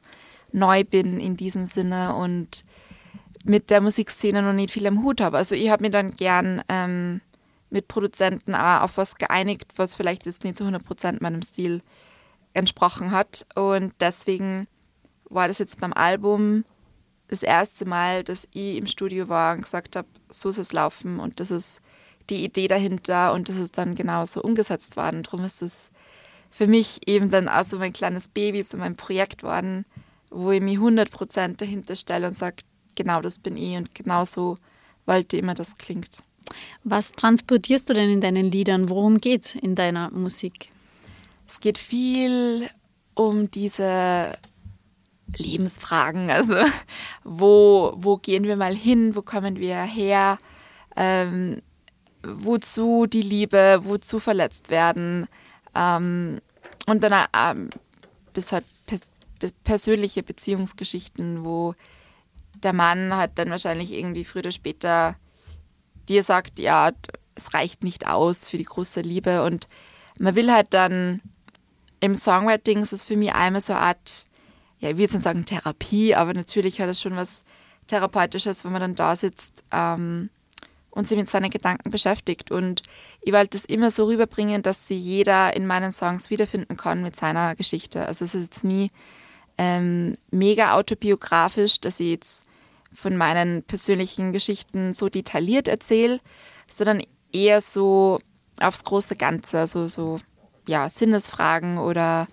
neu 0.53 0.85
bin 0.85 1.19
in 1.19 1.35
diesem 1.35 1.65
Sinne 1.65 2.15
und 2.15 2.63
mit 3.43 3.69
der 3.69 3.81
Musikszene 3.81 4.41
noch 4.41 4.53
nicht 4.53 4.71
viel 4.71 4.87
am 4.87 5.03
Hut 5.03 5.21
habe. 5.21 5.37
Also 5.37 5.55
ich 5.55 5.69
habe 5.69 5.83
mich 5.83 5.91
dann 5.91 6.11
gern 6.11 6.61
ähm, 6.69 7.21
mit 7.69 7.87
Produzenten 7.87 8.55
auch 8.55 8.81
auf 8.81 8.97
was 8.97 9.15
geeinigt, 9.15 9.65
was 9.75 9.95
vielleicht 9.95 10.25
jetzt 10.25 10.43
nicht 10.43 10.57
zu 10.57 10.63
100% 10.63 11.21
meinem 11.21 11.41
Stil 11.41 11.81
entsprochen 12.53 13.11
hat. 13.11 13.45
Und 13.55 13.93
deswegen 13.99 14.67
war 15.25 15.47
das 15.47 15.57
jetzt 15.57 15.79
beim 15.79 15.93
Album 15.93 16.65
das 17.27 17.43
erste 17.43 17.85
Mal, 17.85 18.23
dass 18.23 18.47
ich 18.51 18.77
im 18.77 18.87
Studio 18.87 19.27
war 19.27 19.55
und 19.55 19.63
gesagt 19.63 19.95
habe, 19.95 20.07
so 20.29 20.51
soll 20.51 20.61
es 20.61 20.73
laufen 20.73 21.19
und 21.19 21.39
das 21.39 21.51
ist 21.51 21.81
die 22.29 22.43
Idee 22.43 22.67
dahinter 22.67 23.33
und 23.33 23.49
das 23.49 23.57
ist 23.57 23.77
dann 23.77 23.95
genauso 23.95 24.41
umgesetzt 24.41 24.95
worden. 24.95 25.23
Darum 25.23 25.43
ist 25.43 25.61
es 25.61 25.91
für 26.51 26.67
mich 26.67 27.07
eben 27.07 27.31
dann 27.31 27.49
auch 27.49 27.63
so 27.63 27.79
mein 27.79 27.93
kleines 27.93 28.27
Baby, 28.27 28.61
so 28.61 28.77
mein 28.77 28.95
Projekt 28.95 29.41
worden, 29.43 29.85
wo 30.29 30.51
ich 30.51 30.61
mich 30.61 30.77
100% 30.77 31.57
dahinter 31.57 31.95
stelle 31.95 32.27
und 32.27 32.35
sage, 32.35 32.57
genau 32.95 33.21
das 33.21 33.39
bin 33.39 33.57
ich 33.57 33.77
und 33.77 33.95
genau 33.95 34.25
so 34.25 34.55
wollte 35.05 35.37
immer 35.37 35.53
das 35.53 35.77
klingt. 35.77 36.19
Was 36.83 37.11
transportierst 37.11 37.89
du 37.89 37.93
denn 37.93 38.09
in 38.09 38.21
deinen 38.21 38.51
Liedern? 38.51 38.89
Worum 38.89 39.19
geht 39.19 39.45
es 39.45 39.55
in 39.55 39.75
deiner 39.75 40.11
Musik? 40.11 40.69
Es 41.47 41.59
geht 41.59 41.77
viel 41.77 42.69
um 43.15 43.49
diese 43.51 44.37
Lebensfragen. 45.37 46.29
Also 46.29 46.55
wo, 47.23 47.93
wo 47.97 48.17
gehen 48.17 48.43
wir 48.43 48.55
mal 48.55 48.75
hin? 48.75 49.15
Wo 49.15 49.21
kommen 49.21 49.57
wir 49.57 49.81
her? 49.81 50.37
Ähm, 50.95 51.61
wozu 52.23 53.05
die 53.05 53.21
Liebe? 53.21 53.81
Wozu 53.83 54.19
verletzt 54.19 54.69
werden? 54.69 55.27
Ähm, 55.75 56.39
und 56.87 57.03
dann 57.03 57.27
ähm, 57.35 57.69
bis 58.33 58.51
halt 58.51 58.65
pers 58.85 59.01
persönliche 59.65 60.23
Beziehungsgeschichten, 60.23 61.43
wo 61.43 61.75
der 62.63 62.73
Mann 62.73 63.15
hat 63.15 63.37
dann 63.37 63.49
wahrscheinlich 63.49 63.91
irgendwie 63.91 64.25
früher 64.25 64.41
oder 64.41 64.51
später 64.51 65.15
dir 66.09 66.23
sagt, 66.23 66.59
ja, 66.59 66.91
es 67.35 67.53
reicht 67.53 67.83
nicht 67.83 68.07
aus 68.07 68.47
für 68.47 68.57
die 68.57 68.65
große 68.65 69.01
Liebe 69.01 69.43
und 69.43 69.67
man 70.19 70.35
will 70.35 70.51
halt 70.51 70.73
dann 70.73 71.21
im 71.99 72.15
Songwriting 72.15 72.81
ist 72.81 72.91
es 72.91 73.01
für 73.01 73.15
mich 73.15 73.33
einmal 73.33 73.61
so 73.61 73.71
eine 73.71 73.81
Art, 73.81 74.25
ja, 74.79 74.89
ich 74.89 74.97
will 74.97 75.05
jetzt 75.05 75.21
sagen 75.21 75.45
Therapie, 75.45 76.15
aber 76.15 76.33
natürlich 76.33 76.81
hat 76.81 76.89
es 76.89 77.01
schon 77.01 77.15
was 77.15 77.45
Therapeutisches, 77.87 78.65
wenn 78.65 78.73
man 78.73 78.81
dann 78.81 78.95
da 78.95 79.15
sitzt 79.15 79.63
ähm, 79.71 80.29
und 80.89 81.07
sich 81.07 81.17
mit 81.17 81.29
seinen 81.29 81.49
Gedanken 81.49 81.91
beschäftigt. 81.91 82.51
Und 82.51 82.81
ich 83.21 83.31
wollte 83.31 83.57
das 83.57 83.63
immer 83.63 83.89
so 83.89 84.05
rüberbringen, 84.05 84.61
dass 84.61 84.85
sie 84.85 84.97
jeder 84.97 85.55
in 85.55 85.65
meinen 85.65 85.93
Songs 85.93 86.29
wiederfinden 86.29 86.75
kann 86.75 87.03
mit 87.03 87.15
seiner 87.15 87.55
Geschichte. 87.55 88.05
Also 88.05 88.25
es 88.25 88.35
ist 88.35 88.43
jetzt 88.43 88.63
nie 88.65 88.89
ähm, 89.57 90.15
mega 90.29 90.73
autobiografisch, 90.73 91.79
dass 91.79 92.01
ich 92.01 92.11
jetzt 92.11 92.45
von 92.93 93.17
meinen 93.17 93.63
persönlichen 93.63 94.31
Geschichten 94.31 94.93
so 94.93 95.09
detailliert 95.09 95.67
erzähle, 95.67 96.19
sondern 96.67 97.03
eher 97.31 97.61
so 97.61 98.19
aufs 98.59 98.83
große 98.83 99.15
Ganze, 99.15 99.59
also 99.59 99.87
so 99.87 100.19
ja, 100.67 100.87
Sinnesfragen 100.89 101.77
oder 101.77 102.27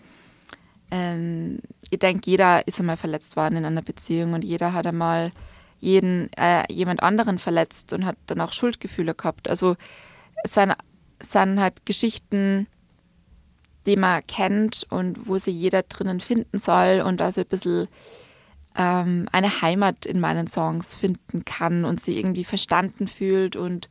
ähm, 0.90 1.60
ich 1.90 1.98
denke, 1.98 2.30
jeder 2.30 2.66
ist 2.66 2.80
einmal 2.80 2.96
verletzt 2.96 3.36
worden 3.36 3.56
in 3.56 3.64
einer 3.64 3.82
Beziehung 3.82 4.32
und 4.34 4.44
jeder 4.44 4.72
hat 4.72 4.86
einmal 4.86 5.32
jeden, 5.78 6.30
äh, 6.34 6.70
jemand 6.72 7.02
anderen 7.02 7.38
verletzt 7.38 7.92
und 7.92 8.04
hat 8.04 8.16
dann 8.26 8.40
auch 8.40 8.52
Schuldgefühle 8.52 9.14
gehabt. 9.14 9.48
Also 9.48 9.76
es 10.44 10.54
sind, 10.54 10.74
sind 11.22 11.58
halt 11.58 11.86
Geschichten, 11.86 12.66
die 13.86 13.96
man 13.96 14.26
kennt 14.26 14.86
und 14.90 15.26
wo 15.26 15.38
sie 15.38 15.50
jeder 15.50 15.82
drinnen 15.82 16.20
finden 16.20 16.58
soll 16.58 17.02
und 17.04 17.22
also 17.22 17.40
ein 17.40 17.46
bisschen 17.46 17.88
ähm, 18.80 19.28
eine 19.30 19.60
Heimat 19.60 20.06
in 20.06 20.20
meinen 20.20 20.46
Songs 20.46 20.94
finden 20.94 21.44
kann 21.44 21.84
und 21.84 22.00
sie 22.00 22.18
irgendwie 22.18 22.44
verstanden 22.44 23.08
fühlt 23.08 23.54
und 23.54 23.90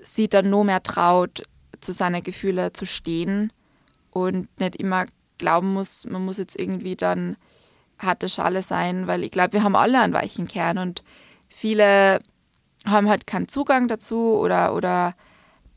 sie 0.00 0.26
dann 0.26 0.50
nur 0.50 0.64
mehr 0.64 0.82
traut, 0.82 1.44
zu 1.80 1.92
seinen 1.92 2.24
Gefühlen 2.24 2.74
zu 2.74 2.86
stehen 2.86 3.52
und 4.10 4.48
nicht 4.58 4.74
immer 4.76 5.06
glauben 5.38 5.72
muss, 5.72 6.04
man 6.06 6.24
muss 6.24 6.38
jetzt 6.38 6.58
irgendwie 6.58 6.96
dann 6.96 7.36
harte 8.00 8.28
Schale 8.28 8.64
sein, 8.64 9.06
weil 9.06 9.22
ich 9.22 9.30
glaube, 9.30 9.52
wir 9.52 9.62
haben 9.62 9.76
alle 9.76 10.00
einen 10.00 10.12
weichen 10.12 10.48
Kern 10.48 10.78
und 10.78 11.04
viele 11.46 12.18
haben 12.84 13.08
halt 13.08 13.28
keinen 13.28 13.46
Zugang 13.46 13.86
dazu 13.86 14.38
oder, 14.38 14.74
oder 14.74 15.14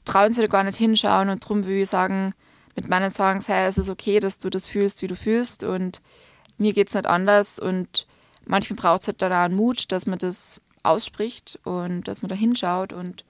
trauen 0.05 0.31
sich 0.31 0.50
gar 0.50 0.63
nicht 0.63 0.77
hinschauen 0.77 1.29
und 1.29 1.43
darum 1.43 1.67
will 1.67 1.84
ich 1.84 1.89
sagen, 1.89 2.34
mit 2.75 2.89
meinen 2.89 3.12
Songs, 3.12 3.48
hey, 3.48 3.67
es 3.67 3.77
ist 3.77 3.89
okay, 3.89 4.20
dass 4.20 4.39
du 4.39 4.50
das 4.50 4.65
fühlst, 4.65 5.03
wie 5.03 5.08
du 5.08 5.15
fühlst 5.15 5.63
und 5.63 6.01
mir 6.62 6.74
geht 6.74 6.88
es 6.88 6.94
nicht 6.94 7.08
anders 7.08 7.60
und 7.60 8.08
manchmal 8.46 8.77
braucht 8.77 9.01
es 9.01 9.08
halt 9.08 9.22
dann 9.22 9.34
auch 9.34 9.46
einen 9.46 9.56
Mut, 9.56 9.91
dass 9.91 10.06
man 10.06 10.20
das 10.20 10.62
ausspricht 10.84 11.60
und 11.63 12.08
dass 12.08 12.22
man 12.22 12.30
da 12.30 12.36
hinschaut 12.36 12.94
und 12.94 13.25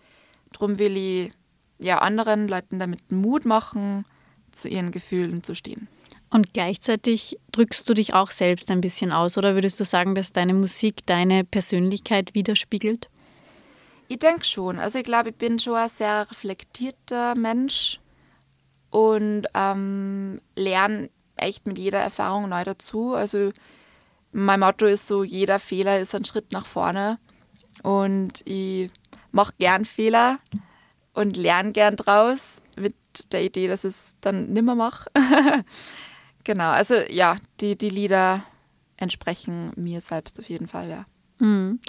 darum 0.51 0.77
will 0.77 0.97
ich 0.97 1.31
ja 1.79 1.99
anderen 1.99 2.47
Leuten 2.47 2.79
damit 2.79 3.11
Mut 3.11 3.45
machen, 3.45 4.05
zu 4.51 4.67
ihren 4.67 4.91
Gefühlen 4.91 5.43
zu 5.43 5.55
stehen. 5.55 5.87
Und 6.29 6.53
gleichzeitig 6.53 7.37
drückst 7.51 7.89
du 7.89 7.93
dich 7.93 8.13
auch 8.13 8.31
selbst 8.31 8.71
ein 8.71 8.79
bisschen 8.79 9.11
aus, 9.11 9.37
oder 9.37 9.53
würdest 9.55 9.79
du 9.79 9.83
sagen, 9.83 10.15
dass 10.15 10.31
deine 10.31 10.53
Musik 10.53 11.05
deine 11.05 11.43
Persönlichkeit 11.43 12.33
widerspiegelt? 12.33 13.09
Ich 14.07 14.19
denke 14.19 14.45
schon. 14.45 14.79
Also 14.79 14.99
ich 14.99 15.05
glaube, 15.05 15.29
ich 15.29 15.35
bin 15.35 15.59
schon 15.59 15.75
ein 15.75 15.89
sehr 15.89 16.29
reflektierter 16.29 17.35
Mensch 17.37 17.99
und 18.89 19.45
ähm, 19.53 20.41
lerne 20.55 21.09
echt 21.41 21.67
mit 21.67 21.77
jeder 21.77 21.99
Erfahrung 21.99 22.49
neu 22.49 22.63
dazu. 22.63 23.13
Also 23.13 23.51
mein 24.31 24.59
Motto 24.59 24.85
ist 24.85 25.07
so, 25.07 25.23
jeder 25.23 25.59
Fehler 25.59 25.99
ist 25.99 26.15
ein 26.15 26.25
Schritt 26.25 26.51
nach 26.51 26.65
vorne 26.65 27.19
und 27.83 28.41
ich 28.45 28.89
mache 29.31 29.53
gern 29.59 29.85
Fehler 29.85 30.39
und 31.13 31.35
lerne 31.35 31.71
gern 31.71 31.95
draus 31.95 32.61
mit 32.75 32.95
der 33.31 33.43
Idee, 33.43 33.67
dass 33.67 33.83
ich 33.83 33.91
es 33.91 34.15
dann 34.21 34.53
nimmer 34.53 34.75
mache. 34.75 35.09
genau, 36.43 36.69
also 36.69 36.95
ja, 37.09 37.37
die, 37.59 37.77
die 37.77 37.89
Lieder 37.89 38.43
entsprechen 38.97 39.71
mir 39.75 39.99
selbst 40.01 40.39
auf 40.39 40.47
jeden 40.47 40.67
Fall, 40.67 40.89
ja. 40.89 41.05
Mhm. 41.41 41.79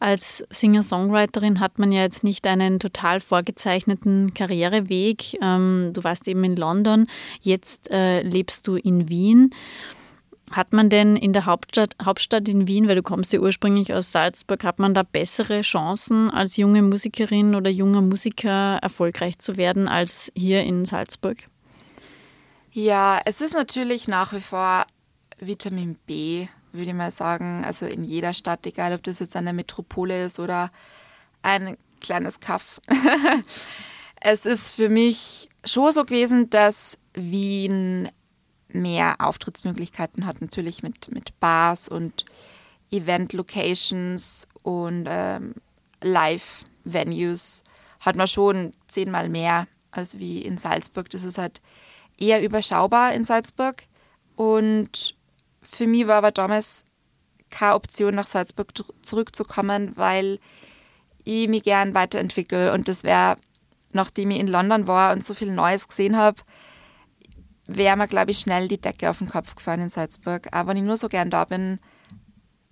Als 0.00 0.44
Singer-Songwriterin 0.50 1.60
hat 1.60 1.78
man 1.78 1.90
ja 1.90 2.02
jetzt 2.02 2.24
nicht 2.24 2.46
einen 2.46 2.78
total 2.78 3.20
vorgezeichneten 3.20 4.34
Karriereweg. 4.34 5.38
Ähm, 5.40 5.92
du 5.94 6.04
warst 6.04 6.28
eben 6.28 6.44
in 6.44 6.56
London, 6.56 7.06
jetzt 7.40 7.90
äh, 7.90 8.20
lebst 8.20 8.68
du 8.68 8.76
in 8.76 9.08
Wien. 9.08 9.54
Hat 10.50 10.72
man 10.72 10.90
denn 10.90 11.16
in 11.16 11.32
der 11.32 11.46
Hauptstadt, 11.46 11.96
Hauptstadt 12.02 12.48
in 12.48 12.66
Wien, 12.66 12.86
weil 12.86 12.96
du 12.96 13.02
kommst 13.02 13.32
ja 13.32 13.40
ursprünglich 13.40 13.92
aus 13.94 14.12
Salzburg, 14.12 14.62
hat 14.64 14.78
man 14.78 14.92
da 14.92 15.02
bessere 15.02 15.62
Chancen 15.62 16.30
als 16.30 16.56
junge 16.56 16.82
Musikerin 16.82 17.54
oder 17.54 17.70
junger 17.70 18.02
Musiker 18.02 18.78
erfolgreich 18.82 19.38
zu 19.38 19.56
werden 19.56 19.88
als 19.88 20.30
hier 20.34 20.64
in 20.64 20.84
Salzburg? 20.84 21.48
Ja, 22.72 23.20
es 23.24 23.40
ist 23.40 23.54
natürlich 23.54 24.06
nach 24.06 24.32
wie 24.34 24.40
vor 24.40 24.86
Vitamin 25.38 25.96
B 26.06 26.48
würde 26.72 26.90
ich 26.90 26.94
mal 26.94 27.10
sagen. 27.10 27.64
Also 27.64 27.86
in 27.86 28.04
jeder 28.04 28.34
Stadt, 28.34 28.66
egal 28.66 28.92
ob 28.94 29.02
das 29.02 29.18
jetzt 29.18 29.36
eine 29.36 29.52
Metropole 29.52 30.24
ist 30.24 30.38
oder 30.38 30.70
ein 31.42 31.76
kleines 32.00 32.40
Kaff. 32.40 32.80
es 34.20 34.46
ist 34.46 34.70
für 34.70 34.88
mich 34.88 35.48
schon 35.64 35.92
so 35.92 36.04
gewesen, 36.04 36.50
dass 36.50 36.98
Wien 37.14 38.08
mehr 38.68 39.16
Auftrittsmöglichkeiten 39.18 40.26
hat, 40.26 40.40
natürlich 40.40 40.82
mit, 40.82 41.12
mit 41.12 41.38
Bars 41.40 41.88
und 41.88 42.24
Event-Locations 42.90 44.46
und 44.62 45.06
ähm, 45.08 45.54
Live-Venues 46.02 47.64
hat 48.00 48.16
man 48.16 48.28
schon 48.28 48.72
zehnmal 48.88 49.28
mehr 49.28 49.66
als 49.90 50.18
wie 50.18 50.42
in 50.42 50.58
Salzburg. 50.58 51.10
Das 51.10 51.24
ist 51.24 51.38
halt 51.38 51.60
eher 52.18 52.42
überschaubar 52.42 53.12
in 53.14 53.24
Salzburg. 53.24 53.84
Und 54.36 55.16
für 55.70 55.86
mich 55.86 56.06
war 56.06 56.16
aber 56.16 56.30
damals 56.30 56.84
keine 57.50 57.74
Option, 57.74 58.14
nach 58.14 58.26
Salzburg 58.26 58.72
zurückzukommen, 59.02 59.96
weil 59.96 60.38
ich 61.24 61.48
mich 61.48 61.62
gern 61.62 61.94
weiterentwickle. 61.94 62.72
Und 62.72 62.88
das 62.88 63.04
wäre, 63.04 63.36
nachdem 63.92 64.30
ich 64.30 64.40
in 64.40 64.48
London 64.48 64.86
war 64.86 65.12
und 65.12 65.24
so 65.24 65.34
viel 65.34 65.52
Neues 65.52 65.88
gesehen 65.88 66.16
habe, 66.16 66.40
wäre 67.66 67.96
mir, 67.96 68.08
glaube 68.08 68.30
ich, 68.30 68.38
schnell 68.38 68.68
die 68.68 68.80
Decke 68.80 69.10
auf 69.10 69.18
den 69.18 69.28
Kopf 69.28 69.54
gefallen 69.54 69.82
in 69.82 69.88
Salzburg. 69.88 70.48
Auch 70.52 70.66
wenn 70.66 70.76
ich 70.76 70.82
nur 70.82 70.96
so 70.96 71.08
gern 71.08 71.30
da 71.30 71.44
bin. 71.44 71.78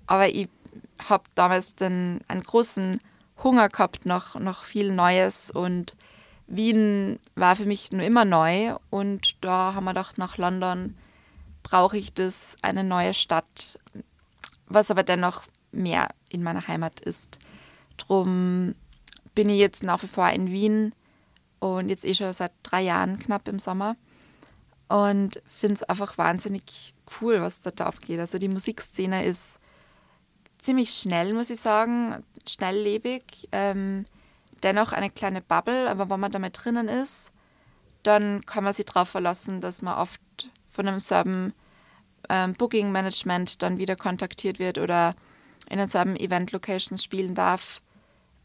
Aber 0.06 0.28
ich 0.28 0.48
habe 1.08 1.24
damals 1.34 1.74
den, 1.74 2.20
einen 2.28 2.42
großen 2.42 3.00
Hunger 3.42 3.68
gehabt 3.68 4.06
nach, 4.06 4.34
nach 4.36 4.64
viel 4.64 4.92
Neues 4.92 5.50
und 5.50 5.96
Wien 6.46 7.18
war 7.34 7.56
für 7.56 7.66
mich 7.66 7.92
nur 7.92 8.04
immer 8.04 8.24
neu 8.24 8.76
und 8.88 9.36
da 9.44 9.74
haben 9.74 9.84
wir 9.84 9.90
gedacht, 9.90 10.16
nach 10.16 10.38
London 10.38 10.96
brauche 11.66 11.98
ich 11.98 12.14
das, 12.14 12.56
eine 12.62 12.84
neue 12.84 13.12
Stadt, 13.12 13.80
was 14.68 14.92
aber 14.92 15.02
dennoch 15.02 15.42
mehr 15.72 16.10
in 16.28 16.44
meiner 16.44 16.68
Heimat 16.68 17.00
ist. 17.00 17.40
Drum 17.96 18.76
bin 19.34 19.50
ich 19.50 19.58
jetzt 19.58 19.82
nach 19.82 20.00
wie 20.04 20.08
vor 20.08 20.30
in 20.30 20.52
Wien 20.52 20.94
und 21.58 21.88
jetzt 21.88 22.04
eh 22.04 22.14
schon 22.14 22.32
seit 22.32 22.52
drei 22.62 22.82
Jahren 22.82 23.18
knapp 23.18 23.48
im 23.48 23.58
Sommer 23.58 23.96
und 24.86 25.42
finde 25.44 25.74
es 25.74 25.82
einfach 25.82 26.16
wahnsinnig 26.18 26.94
cool, 27.20 27.40
was 27.40 27.62
da 27.62 27.86
abgeht. 27.86 28.20
Also 28.20 28.38
die 28.38 28.48
Musikszene 28.48 29.24
ist 29.24 29.58
ziemlich 30.58 30.90
schnell, 30.90 31.34
muss 31.34 31.50
ich 31.50 31.58
sagen, 31.58 32.22
schnelllebig. 32.48 33.48
Ähm, 33.50 34.04
dennoch 34.62 34.92
eine 34.92 35.10
kleine 35.10 35.42
Bubble, 35.42 35.90
aber 35.90 36.08
wenn 36.10 36.20
man 36.20 36.30
damit 36.30 36.64
drinnen 36.64 36.86
ist, 36.86 37.32
dann 38.04 38.46
kann 38.46 38.62
man 38.62 38.72
sich 38.72 38.84
darauf 38.84 39.08
verlassen, 39.08 39.60
dass 39.60 39.82
man 39.82 39.98
oft 39.98 40.20
von 40.76 40.86
einem 40.86 41.00
selben 41.00 41.54
ähm, 42.28 42.52
Booking 42.52 42.92
Management 42.92 43.62
dann 43.62 43.78
wieder 43.78 43.96
kontaktiert 43.96 44.58
wird 44.58 44.78
oder 44.78 45.14
in 45.68 45.78
denselben 45.78 46.16
Event 46.16 46.52
Locations 46.52 47.02
spielen 47.02 47.34
darf. 47.34 47.80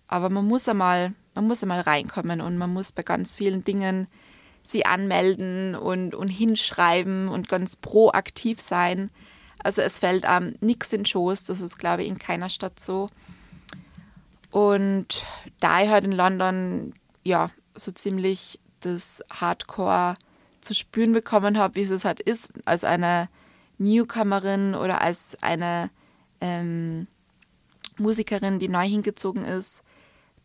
Aber 0.07 0.29
man 0.29 0.47
muss 0.47 0.67
einmal, 0.67 1.13
man 1.35 1.47
muss 1.47 1.61
einmal 1.61 1.81
reinkommen 1.81 2.41
und 2.41 2.57
man 2.57 2.73
muss 2.73 2.91
bei 2.91 3.03
ganz 3.03 3.35
vielen 3.35 3.63
Dingen 3.63 4.07
sie 4.63 4.85
anmelden 4.85 5.75
und, 5.75 6.15
und 6.15 6.29
hinschreiben 6.29 7.27
und 7.27 7.49
ganz 7.49 7.75
proaktiv 7.75 8.61
sein. 8.61 9.11
Also 9.63 9.81
es 9.81 9.99
fällt 9.99 10.25
einem 10.25 10.55
nichts 10.61 10.93
in 10.93 11.05
Schoß, 11.05 11.43
das 11.43 11.61
ist, 11.61 11.77
glaube 11.77 12.03
ich, 12.03 12.09
in 12.09 12.17
keiner 12.17 12.49
Stadt 12.49 12.79
so. 12.79 13.09
Und 14.51 15.23
da 15.59 15.81
ich 15.81 15.89
halt 15.89 16.05
in 16.05 16.11
London 16.11 16.93
ja 17.23 17.49
so 17.75 17.91
ziemlich 17.91 18.59
das 18.81 19.23
Hardcore 19.29 20.15
zu 20.61 20.73
spüren 20.73 21.13
bekommen 21.13 21.57
habe, 21.57 21.75
wie 21.75 21.81
es 21.81 22.05
halt 22.05 22.19
ist, 22.19 22.53
als 22.65 22.83
eine 22.83 23.29
Newcomerin 23.77 24.75
oder 24.75 25.01
als 25.01 25.37
eine 25.41 25.89
ähm, 26.39 27.07
Musikerin, 27.97 28.59
die 28.59 28.69
neu 28.69 28.87
hingezogen 28.87 29.43
ist, 29.43 29.83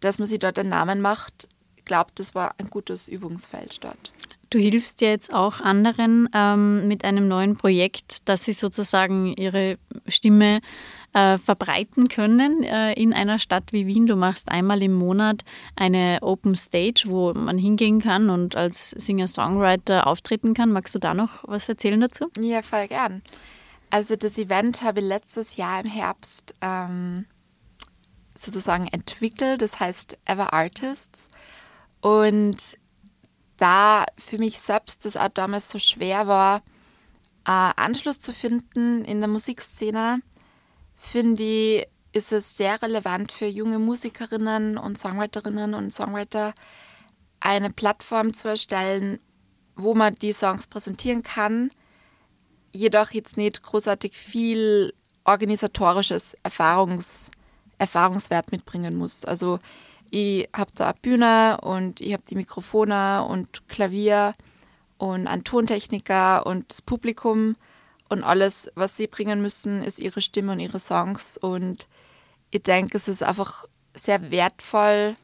dass 0.01 0.19
man 0.19 0.29
sich 0.29 0.39
dort 0.39 0.59
einen 0.59 0.71
Namen 0.71 1.01
macht, 1.01 1.49
glaubt, 1.85 2.19
das 2.19 2.35
war 2.35 2.55
ein 2.59 2.69
gutes 2.69 3.09
Übungsfeld 3.09 3.83
dort. 3.83 4.13
Du 4.51 4.59
hilfst 4.59 5.01
ja 5.01 5.09
jetzt 5.09 5.33
auch 5.33 5.61
anderen 5.61 6.29
ähm, 6.33 6.87
mit 6.87 7.05
einem 7.05 7.27
neuen 7.27 7.57
Projekt, 7.57 8.29
dass 8.29 8.45
sie 8.45 8.53
sozusagen 8.53 9.35
ihre 9.35 9.79
Stimme 10.07 10.61
äh, 11.13 11.39
verbreiten 11.39 12.09
können 12.09 12.63
äh, 12.63 12.93
in 12.93 13.13
einer 13.13 13.39
Stadt 13.39 13.73
wie 13.73 13.87
Wien. 13.87 14.07
Du 14.07 14.17
machst 14.17 14.51
einmal 14.51 14.83
im 14.83 14.93
Monat 14.93 15.45
eine 15.75 16.19
Open 16.21 16.55
Stage, 16.55 17.05
wo 17.07 17.33
man 17.33 17.59
hingehen 17.59 18.01
kann 18.01 18.31
und 18.31 18.55
als 18.55 18.91
Singer-Songwriter 18.91 20.07
auftreten 20.07 20.55
kann. 20.55 20.73
Magst 20.73 20.95
du 20.95 20.99
da 20.99 21.15
noch 21.15 21.43
was 21.45 21.69
erzählen 21.69 22.01
dazu? 22.01 22.27
Ja, 22.39 22.63
voll 22.63 22.87
gern. 22.87 23.23
Also 23.91 24.15
das 24.15 24.37
Event 24.37 24.83
habe 24.83 25.01
ich 25.01 25.07
letztes 25.07 25.57
Jahr 25.57 25.83
im 25.83 25.91
Herbst 25.91 26.55
ähm, 26.61 27.25
sozusagen 28.35 28.87
entwickelt. 28.89 29.63
Das 29.63 29.81
heißt 29.81 30.19
Ever 30.27 30.53
Artists. 30.53 31.29
Und 32.01 32.77
da 33.57 34.05
für 34.19 34.39
mich 34.39 34.61
selbst 34.61 35.05
das 35.05 35.17
auch 35.17 35.29
damals 35.29 35.69
so 35.69 35.79
schwer 35.79 36.27
war, 36.27 36.63
Anschluss 37.45 38.19
zu 38.19 38.33
finden 38.33 39.05
in 39.05 39.21
der 39.21 39.29
Musikszene, 39.29 40.21
finde 40.97 41.43
ich, 41.43 41.87
ist 42.13 42.33
es 42.33 42.57
sehr 42.57 42.81
relevant 42.83 43.31
für 43.31 43.47
junge 43.47 43.79
Musikerinnen 43.79 44.79
und 44.79 44.99
Songwriterinnen 44.99 45.75
und 45.75 45.93
Songwriter, 45.93 46.55
eine 47.41 47.71
Plattform 47.71 48.33
zu 48.33 48.49
erstellen, 48.49 49.21
wo 49.77 49.95
man 49.95 50.15
die 50.15 50.33
Songs 50.33 50.67
präsentieren 50.67 51.23
kann, 51.23 51.71
jedoch 52.73 53.11
jetzt 53.11 53.37
nicht 53.37 53.63
großartig 53.63 54.17
viel 54.17 54.95
organisatorisches 55.25 56.37
Erfahrungs, 56.43 57.31
Erfahrungswert 57.79 58.51
mitbringen 58.51 58.97
muss. 58.97 59.25
Also 59.25 59.59
ich 60.11 60.49
habe 60.55 60.71
da 60.75 60.91
eine 60.91 60.99
Bühne 61.01 61.59
und 61.63 62.01
ich 62.01 62.13
habe 62.13 62.23
die 62.29 62.35
Mikrofone 62.37 63.25
und 63.25 63.69
Klavier 63.69 64.35
und 64.99 65.27
einen 65.27 65.45
Tontechniker 65.45 66.47
und 66.47 66.71
das 66.71 66.83
Publikum 66.83 67.57
und 68.09 68.23
alles, 68.23 68.71
was 68.75 68.97
sie 68.97 69.07
bringen 69.07 69.43
müssen, 69.43 69.83
ist 69.83 69.99
ihre 69.99 70.21
Stimme 70.21 70.53
und 70.53 70.61
ihre 70.61 70.79
Songs. 70.79 71.37
Und 71.37 71.89
ich 72.51 72.63
denke, 72.63 72.97
es 72.97 73.09
ist 73.09 73.23
einfach 73.23 73.67
sehr 73.95 74.31
wertvoll 74.31 75.17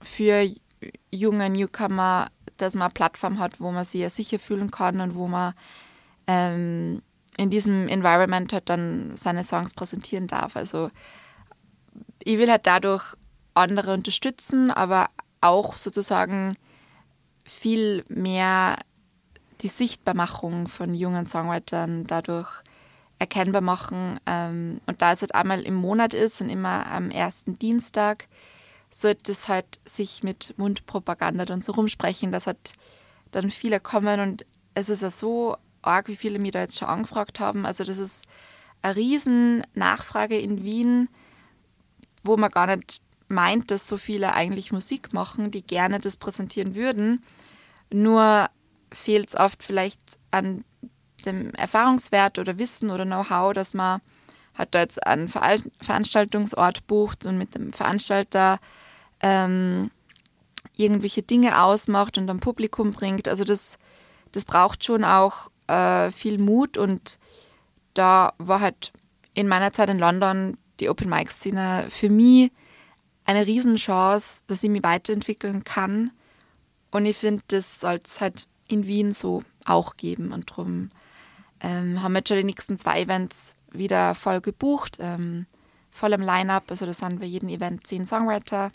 für 0.00 0.48
junge 1.10 1.50
Newcomer, 1.50 2.28
dass 2.56 2.74
man 2.74 2.84
eine 2.84 2.94
Plattform 2.94 3.38
hat, 3.38 3.60
wo 3.60 3.72
man 3.72 3.84
sich 3.84 4.02
ja 4.02 4.10
sicher 4.10 4.38
fühlen 4.38 4.70
kann 4.70 5.00
und 5.00 5.14
wo 5.14 5.26
man 5.26 5.54
ähm, 6.26 7.02
in 7.36 7.50
diesem 7.50 7.88
Environment 7.88 8.52
halt 8.52 8.68
dann 8.68 9.16
seine 9.16 9.42
Songs 9.42 9.74
präsentieren 9.74 10.28
darf. 10.28 10.56
Also 10.56 10.90
ich 12.22 12.38
will 12.38 12.50
halt 12.50 12.66
dadurch 12.66 13.16
andere 13.54 13.94
unterstützen, 13.94 14.70
aber 14.70 15.08
auch 15.40 15.76
sozusagen 15.76 16.56
viel 17.44 18.04
mehr 18.08 18.76
die 19.60 19.68
Sichtbarmachung 19.68 20.68
von 20.68 20.94
jungen 20.94 21.26
Songwritern 21.26 22.04
dadurch 22.04 22.48
erkennbar 23.18 23.62
machen. 23.62 24.18
Ähm, 24.26 24.80
und 24.86 25.00
da 25.00 25.12
es 25.12 25.20
halt 25.20 25.34
einmal 25.34 25.62
im 25.62 25.74
Monat 25.74 26.14
ist 26.14 26.40
und 26.40 26.50
immer 26.50 26.86
am 26.90 27.10
ersten 27.10 27.58
Dienstag, 27.58 28.26
sollte 28.90 29.32
es 29.32 29.48
halt 29.48 29.80
sich 29.84 30.22
mit 30.22 30.54
Mundpropaganda 30.58 31.44
dann 31.44 31.62
so 31.62 31.72
rumsprechen, 31.72 32.32
dass 32.32 32.46
halt 32.46 32.74
dann 33.30 33.50
viele 33.50 33.80
kommen 33.80 34.20
und 34.20 34.44
es 34.74 34.88
ist 34.88 35.02
ja 35.02 35.10
so 35.10 35.56
arg, 35.80 36.08
wie 36.08 36.16
viele 36.16 36.38
mir 36.38 36.52
da 36.52 36.60
jetzt 36.60 36.78
schon 36.78 36.88
angefragt 36.88 37.40
haben. 37.40 37.64
Also 37.64 37.84
das 37.84 37.98
ist 37.98 38.26
eine 38.82 38.96
riesen 38.96 39.62
Nachfrage 39.74 40.38
in 40.38 40.62
Wien, 40.62 41.08
wo 42.22 42.36
man 42.36 42.50
gar 42.50 42.74
nicht 42.74 43.00
meint, 43.32 43.70
dass 43.70 43.88
so 43.88 43.96
viele 43.96 44.34
eigentlich 44.34 44.72
Musik 44.72 45.12
machen, 45.12 45.50
die 45.50 45.62
gerne 45.62 45.98
das 45.98 46.16
präsentieren 46.16 46.74
würden. 46.74 47.20
Nur 47.92 48.48
fehlt 48.92 49.28
es 49.28 49.36
oft 49.36 49.62
vielleicht 49.62 50.00
an 50.30 50.64
dem 51.24 51.54
Erfahrungswert 51.54 52.38
oder 52.38 52.58
Wissen 52.58 52.90
oder 52.90 53.04
Know-how, 53.04 53.52
dass 53.52 53.74
man 53.74 54.00
halt 54.56 54.74
da 54.74 54.80
jetzt 54.80 55.06
einen 55.06 55.28
Ver 55.28 55.58
Veranstaltungsort 55.80 56.86
bucht 56.86 57.26
und 57.26 57.38
mit 57.38 57.54
dem 57.54 57.72
Veranstalter 57.72 58.58
ähm, 59.20 59.90
irgendwelche 60.76 61.22
Dinge 61.22 61.62
ausmacht 61.62 62.18
und 62.18 62.28
am 62.28 62.40
Publikum 62.40 62.90
bringt. 62.90 63.28
Also 63.28 63.44
das, 63.44 63.78
das 64.32 64.44
braucht 64.44 64.84
schon 64.84 65.04
auch 65.04 65.50
äh, 65.68 66.10
viel 66.10 66.40
Mut 66.40 66.76
und 66.76 67.18
da 67.94 68.32
war 68.38 68.60
halt 68.60 68.92
in 69.34 69.48
meiner 69.48 69.72
Zeit 69.72 69.88
in 69.88 69.98
London 69.98 70.58
die 70.80 70.88
Open 70.88 71.08
Mic 71.08 71.30
Szene 71.30 71.86
für 71.88 72.10
mich 72.10 72.50
eine 73.24 73.46
Riesenchance, 73.46 74.42
dass 74.46 74.62
ich 74.62 74.70
mich 74.70 74.82
weiterentwickeln 74.82 75.64
kann. 75.64 76.12
Und 76.90 77.06
ich 77.06 77.16
finde, 77.16 77.42
das 77.48 77.80
soll 77.80 77.98
es 78.04 78.20
halt 78.20 78.46
in 78.68 78.86
Wien 78.86 79.12
so 79.12 79.42
auch 79.64 79.94
geben. 79.94 80.32
Und 80.32 80.50
darum 80.50 80.88
ähm, 81.60 82.02
haben 82.02 82.12
wir 82.12 82.18
jetzt 82.18 82.28
schon 82.28 82.38
die 82.38 82.44
nächsten 82.44 82.78
zwei 82.78 83.02
Events 83.02 83.56
wieder 83.70 84.14
voll 84.14 84.40
gebucht, 84.40 84.98
ähm, 85.00 85.46
voll 85.90 86.12
im 86.12 86.20
Line-Up. 86.20 86.70
Also 86.70 86.86
da 86.86 86.92
sind 86.92 87.20
bei 87.20 87.26
jedem 87.26 87.48
Event 87.48 87.86
zehn 87.86 88.04
Songwriter 88.04 88.70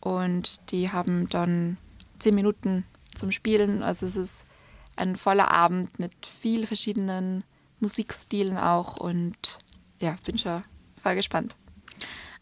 und 0.00 0.70
die 0.70 0.90
haben 0.90 1.28
dann 1.28 1.76
zehn 2.18 2.34
Minuten 2.34 2.84
zum 3.14 3.32
Spielen. 3.32 3.82
Also 3.82 4.06
es 4.06 4.16
ist 4.16 4.44
ein 4.96 5.16
voller 5.16 5.50
Abend 5.50 5.98
mit 5.98 6.12
vielen 6.26 6.66
verschiedenen 6.66 7.44
Musikstilen 7.80 8.56
auch 8.56 8.96
und 8.96 9.58
ja, 10.00 10.16
bin 10.24 10.38
schon 10.38 10.62
voll 11.02 11.14
gespannt. 11.14 11.56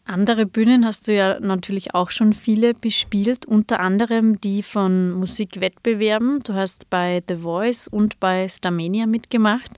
Andere 0.07 0.45
Bühnen 0.45 0.85
hast 0.85 1.07
du 1.07 1.15
ja 1.15 1.39
natürlich 1.39 1.95
auch 1.95 2.11
schon 2.11 2.33
viele 2.33 2.75
bespielt, 2.75 3.47
unter 3.47 3.79
anderem 3.79 4.39
die 4.39 4.61
von 4.61 5.11
Musikwettbewerben. 5.11 6.41
Du 6.41 6.53
hast 6.53 6.91
bei 6.91 7.23
The 7.27 7.37
Voice 7.37 7.87
und 7.87 8.19
bei 8.19 8.47
Starmania 8.47 9.07
mitgemacht. 9.07 9.71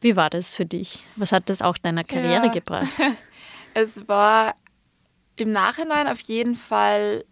Wie 0.00 0.16
war 0.16 0.28
das 0.28 0.56
für 0.56 0.66
dich? 0.66 1.04
Was 1.14 1.30
hat 1.30 1.48
das 1.48 1.62
auch 1.62 1.78
deiner 1.78 2.04
Karriere 2.04 2.46
ja. 2.46 2.52
gebracht? 2.52 2.90
Es 3.72 4.08
war 4.08 4.56
im 5.36 5.52
Nachhinein 5.52 6.08
auf 6.08 6.18
jeden 6.22 6.56
Fall 6.56 7.24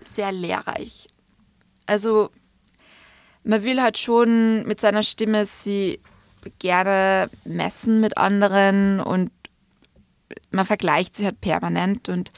sehr 0.00 0.32
lehrreich. 0.32 1.06
Also 1.86 2.30
man 3.44 3.62
will 3.62 3.80
halt 3.80 3.96
schon 3.96 4.66
mit 4.66 4.80
seiner 4.80 5.04
Stimme 5.04 5.44
sie 5.44 6.00
gerne 6.58 7.30
messen 7.44 8.00
mit 8.00 8.18
anderen 8.18 9.00
und 9.00 9.30
man 10.56 10.66
vergleicht 10.66 11.14
sich 11.14 11.26
halt 11.26 11.40
permanent 11.40 12.08
und 12.08 12.32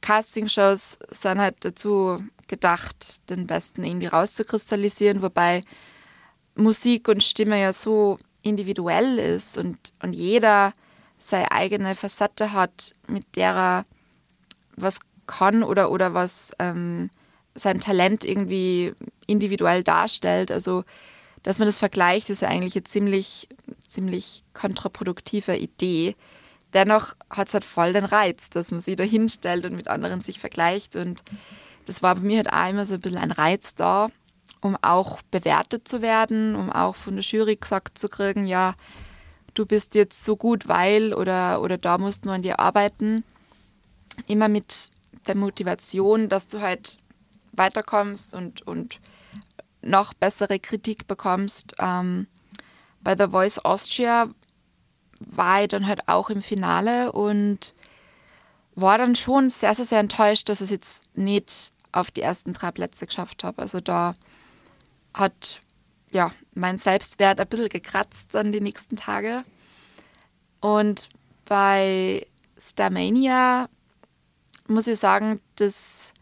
Castingshows 0.00 0.98
sind 1.10 1.38
halt 1.38 1.56
dazu 1.60 2.22
gedacht, 2.46 3.28
den 3.30 3.46
Besten 3.46 3.84
irgendwie 3.84 4.06
rauszukristallisieren, 4.06 5.22
wobei 5.22 5.62
Musik 6.54 7.08
und 7.08 7.22
Stimme 7.22 7.60
ja 7.60 7.72
so 7.72 8.18
individuell 8.42 9.18
ist 9.18 9.58
und, 9.58 9.92
und 10.02 10.12
jeder 10.12 10.72
seine 11.18 11.50
eigene 11.50 11.94
Facette 11.94 12.52
hat, 12.52 12.92
mit 13.06 13.36
der 13.36 13.54
er 13.54 13.84
was 14.76 15.00
kann 15.26 15.62
oder, 15.62 15.90
oder 15.90 16.14
was 16.14 16.52
ähm, 16.58 17.10
sein 17.54 17.80
Talent 17.80 18.24
irgendwie 18.24 18.94
individuell 19.26 19.82
darstellt. 19.82 20.50
Also, 20.50 20.84
dass 21.42 21.58
man 21.58 21.66
das 21.66 21.78
vergleicht, 21.78 22.30
ist 22.30 22.42
ja 22.42 22.48
eigentlich 22.48 22.76
eine 22.76 22.84
ziemlich, 22.84 23.48
ziemlich 23.88 24.44
kontraproduktive 24.54 25.56
Idee. 25.56 26.16
Dennoch 26.74 27.14
hat 27.30 27.48
es 27.48 27.54
halt 27.54 27.64
voll 27.64 27.92
den 27.92 28.04
Reiz, 28.04 28.50
dass 28.50 28.70
man 28.70 28.80
sich 28.80 28.96
da 28.96 29.04
hinstellt 29.04 29.64
und 29.64 29.74
mit 29.74 29.88
anderen 29.88 30.20
sich 30.20 30.38
vergleicht. 30.38 30.96
Und 30.96 31.22
das 31.86 32.02
war 32.02 32.14
bei 32.14 32.22
mir 32.22 32.38
halt 32.38 32.52
auch 32.52 32.68
immer 32.68 32.86
so 32.86 32.94
ein 32.94 33.00
bisschen 33.00 33.18
ein 33.18 33.32
Reiz 33.32 33.74
da, 33.74 34.08
um 34.60 34.76
auch 34.82 35.22
bewertet 35.30 35.88
zu 35.88 36.02
werden, 36.02 36.54
um 36.56 36.70
auch 36.70 36.94
von 36.94 37.16
der 37.16 37.24
Jury 37.24 37.56
gesagt 37.56 37.98
zu 37.98 38.08
kriegen, 38.08 38.46
ja, 38.46 38.74
du 39.54 39.64
bist 39.66 39.94
jetzt 39.94 40.24
so 40.24 40.36
gut, 40.36 40.68
weil 40.68 41.14
oder, 41.14 41.62
oder 41.62 41.78
da 41.78 41.98
musst 41.98 42.26
du 42.26 42.30
an 42.30 42.42
dir 42.42 42.60
arbeiten. 42.60 43.24
Immer 44.26 44.48
mit 44.48 44.90
der 45.26 45.36
Motivation, 45.36 46.28
dass 46.28 46.46
du 46.48 46.60
halt 46.60 46.98
weiterkommst 47.52 48.34
und, 48.34 48.66
und 48.66 49.00
noch 49.80 50.12
bessere 50.14 50.58
Kritik 50.58 51.06
bekommst. 51.06 51.74
Ähm, 51.78 52.26
bei 53.00 53.16
The 53.16 53.30
Voice 53.30 53.58
Austria 53.58 54.28
war 55.20 55.62
ich 55.62 55.68
dann 55.68 55.86
halt 55.86 56.08
auch 56.08 56.30
im 56.30 56.42
Finale 56.42 57.12
und 57.12 57.74
war 58.74 58.98
dann 58.98 59.16
schon 59.16 59.48
sehr, 59.48 59.74
sehr, 59.74 59.84
sehr 59.84 60.00
enttäuscht, 60.00 60.48
dass 60.48 60.60
ich 60.60 60.66
es 60.66 60.70
jetzt 60.70 61.16
nicht 61.16 61.72
auf 61.92 62.10
die 62.10 62.22
ersten 62.22 62.52
drei 62.52 62.70
Plätze 62.70 63.06
geschafft 63.06 63.42
habe. 63.44 63.62
Also 63.62 63.80
da 63.80 64.14
hat 65.14 65.60
ja 66.12 66.30
mein 66.54 66.78
Selbstwert 66.78 67.40
ein 67.40 67.48
bisschen 67.48 67.68
gekratzt 67.68 68.34
dann 68.34 68.52
die 68.52 68.60
nächsten 68.60 68.96
Tage. 68.96 69.44
Und 70.60 71.08
bei 71.44 72.26
Starmania 72.56 73.68
muss 74.68 74.86
ich 74.86 74.98
sagen, 74.98 75.40
das 75.56 76.12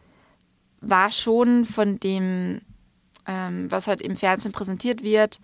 war 0.81 1.11
schon 1.11 1.65
von 1.65 1.99
dem, 1.99 2.61
ähm, 3.25 3.69
was 3.69 3.87
halt 3.87 4.01
im 4.01 4.15
Fernsehen 4.15 4.51
präsentiert 4.51 5.03
wird, 5.03 5.39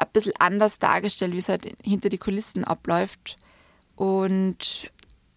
ein 0.00 0.08
bisschen 0.12 0.32
anders 0.38 0.78
dargestellt, 0.78 1.32
wie 1.32 1.38
es 1.38 1.48
halt 1.48 1.72
hinter 1.82 2.08
die 2.08 2.18
Kulissen 2.18 2.64
abläuft. 2.64 3.36
Und 3.96 4.90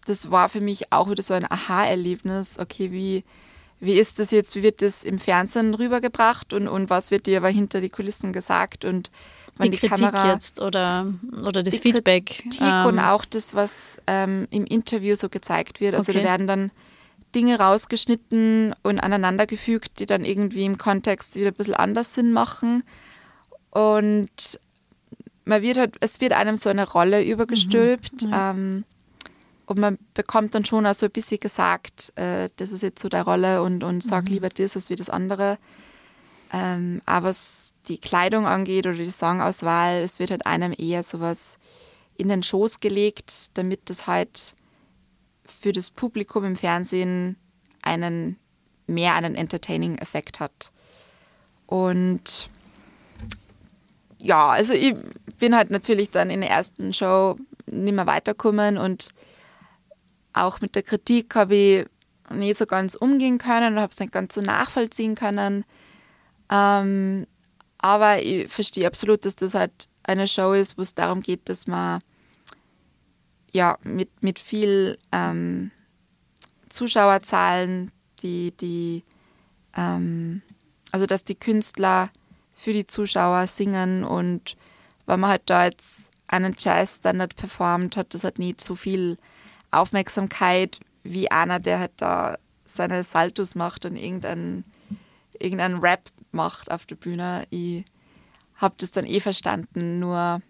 das 0.06 0.30
war 0.30 0.48
für 0.48 0.60
mich 0.60 0.92
auch 0.92 1.10
wieder 1.10 1.22
so 1.22 1.34
ein 1.34 1.50
Aha-Erlebnis. 1.50 2.58
Okay, 2.58 2.90
wie, 2.92 3.24
wie 3.80 3.94
ist 3.94 4.18
das 4.18 4.30
jetzt, 4.30 4.54
wie 4.56 4.62
wird 4.62 4.82
das 4.82 5.04
im 5.04 5.18
Fernsehen 5.18 5.74
rübergebracht 5.74 6.52
und, 6.52 6.68
und 6.68 6.90
was 6.90 7.10
wird 7.10 7.26
dir 7.26 7.38
aber 7.38 7.50
hinter 7.50 7.80
die 7.80 7.90
Kulissen 7.90 8.32
gesagt 8.32 8.84
und 8.84 9.10
die, 9.62 9.70
die 9.70 9.76
Kritik 9.76 10.10
Kamera, 10.10 10.32
jetzt 10.32 10.60
oder, 10.60 11.12
oder 11.46 11.62
das 11.62 11.78
Feedback. 11.78 12.26
Kritik 12.42 12.60
ähm, 12.62 12.86
und 12.86 12.98
auch 12.98 13.24
das, 13.24 13.54
was 13.54 14.00
ähm, 14.06 14.48
im 14.50 14.64
Interview 14.64 15.14
so 15.14 15.28
gezeigt 15.28 15.80
wird. 15.80 15.94
Also 15.94 16.10
okay. 16.10 16.22
da 16.22 16.28
werden 16.28 16.46
dann 16.46 16.70
Dinge 17.34 17.58
rausgeschnitten 17.58 18.74
und 18.82 19.00
aneinandergefügt, 19.00 20.00
die 20.00 20.06
dann 20.06 20.24
irgendwie 20.24 20.64
im 20.64 20.78
Kontext 20.78 21.36
wieder 21.36 21.48
ein 21.48 21.54
bisschen 21.54 21.74
anders 21.74 22.14
Sinn 22.14 22.32
machen. 22.32 22.82
Und 23.74 24.60
man 25.44 25.60
wird 25.62 25.76
halt, 25.76 25.96
es 26.00 26.20
wird 26.20 26.32
einem 26.32 26.56
so 26.56 26.70
eine 26.70 26.88
Rolle 26.88 27.22
übergestülpt. 27.22 28.22
Mhm. 28.22 28.34
Ähm, 28.34 28.84
und 29.66 29.78
man 29.78 29.98
bekommt 30.14 30.54
dann 30.54 30.64
schon 30.64 30.86
auch 30.86 30.94
so 30.94 31.06
ein 31.06 31.12
bisschen 31.12 31.40
gesagt, 31.40 32.12
äh, 32.16 32.48
das 32.56 32.70
ist 32.70 32.82
jetzt 32.82 33.02
so 33.02 33.08
deine 33.08 33.24
Rolle 33.24 33.62
und, 33.62 33.82
und 33.82 34.02
sag 34.02 34.24
mhm. 34.24 34.30
lieber 34.30 34.48
das 34.48 34.76
als 34.76 34.90
wie 34.90 34.96
das 34.96 35.10
andere. 35.10 35.58
Ähm, 36.52 37.00
aber 37.04 37.28
was 37.28 37.72
die 37.88 37.98
Kleidung 37.98 38.46
angeht 38.46 38.86
oder 38.86 38.96
die 38.96 39.10
Songauswahl, 39.10 40.02
es 40.02 40.18
wird 40.18 40.30
halt 40.30 40.46
einem 40.46 40.72
eher 40.76 41.02
sowas 41.02 41.58
in 42.16 42.28
den 42.28 42.42
Schoß 42.42 42.80
gelegt, 42.80 43.56
damit 43.58 43.90
das 43.90 44.06
halt 44.06 44.54
für 45.44 45.72
das 45.72 45.90
Publikum 45.90 46.44
im 46.44 46.56
Fernsehen 46.56 47.36
einen 47.82 48.38
mehr 48.86 49.14
einen 49.14 49.34
Entertaining-Effekt 49.34 50.40
hat. 50.40 50.70
Und 51.66 52.50
ja, 54.24 54.48
also 54.48 54.72
ich 54.72 54.94
bin 55.38 55.54
halt 55.54 55.70
natürlich 55.70 56.10
dann 56.10 56.30
in 56.30 56.40
der 56.40 56.50
ersten 56.50 56.94
Show 56.94 57.36
nicht 57.66 57.94
mehr 57.94 58.06
weitergekommen 58.06 58.78
und 58.78 59.10
auch 60.32 60.60
mit 60.60 60.74
der 60.74 60.82
Kritik 60.82 61.34
habe 61.34 61.54
ich 61.54 61.86
nicht 62.30 62.56
so 62.56 62.64
ganz 62.64 62.94
umgehen 62.94 63.36
können 63.36 63.74
und 63.74 63.80
habe 63.80 63.92
es 63.92 64.00
nicht 64.00 64.12
ganz 64.12 64.34
so 64.34 64.40
nachvollziehen 64.40 65.14
können. 65.14 65.64
Ähm, 66.50 67.26
aber 67.78 68.22
ich 68.22 68.50
verstehe 68.50 68.86
absolut, 68.86 69.26
dass 69.26 69.36
das 69.36 69.52
halt 69.52 69.88
eine 70.02 70.26
Show 70.26 70.54
ist, 70.54 70.78
wo 70.78 70.82
es 70.82 70.94
darum 70.94 71.20
geht, 71.20 71.48
dass 71.50 71.66
man 71.66 72.00
ja 73.52 73.76
mit, 73.84 74.22
mit 74.22 74.38
viel 74.38 74.98
ähm, 75.12 75.70
Zuschauerzahlen, 76.70 77.92
die, 78.22 78.52
die 78.56 79.04
ähm, 79.76 80.40
also 80.92 81.04
dass 81.04 81.24
die 81.24 81.34
Künstler 81.34 82.10
für 82.54 82.72
die 82.72 82.86
Zuschauer 82.86 83.46
singen 83.46 84.04
und 84.04 84.56
wenn 85.06 85.20
man 85.20 85.30
halt 85.30 85.42
da 85.46 85.64
jetzt 85.64 86.10
einen 86.26 86.54
Jazz-Standard 86.58 87.36
performt, 87.36 87.96
hat 87.96 88.14
das 88.14 88.24
halt 88.24 88.38
nicht 88.38 88.62
so 88.62 88.74
viel 88.74 89.18
Aufmerksamkeit 89.70 90.80
wie 91.02 91.30
einer, 91.30 91.60
der 91.60 91.80
halt 91.80 91.92
da 91.96 92.38
seine 92.64 93.04
Saltos 93.04 93.54
macht 93.54 93.84
und 93.84 93.96
irgendeinen 93.96 94.64
irgendein 95.38 95.78
Rap 95.78 96.10
macht 96.32 96.70
auf 96.70 96.86
der 96.86 96.96
Bühne. 96.96 97.44
Ich 97.50 97.84
habe 98.56 98.74
das 98.78 98.92
dann 98.92 99.04
eh 99.04 99.20
verstanden, 99.20 99.98
nur 99.98 100.40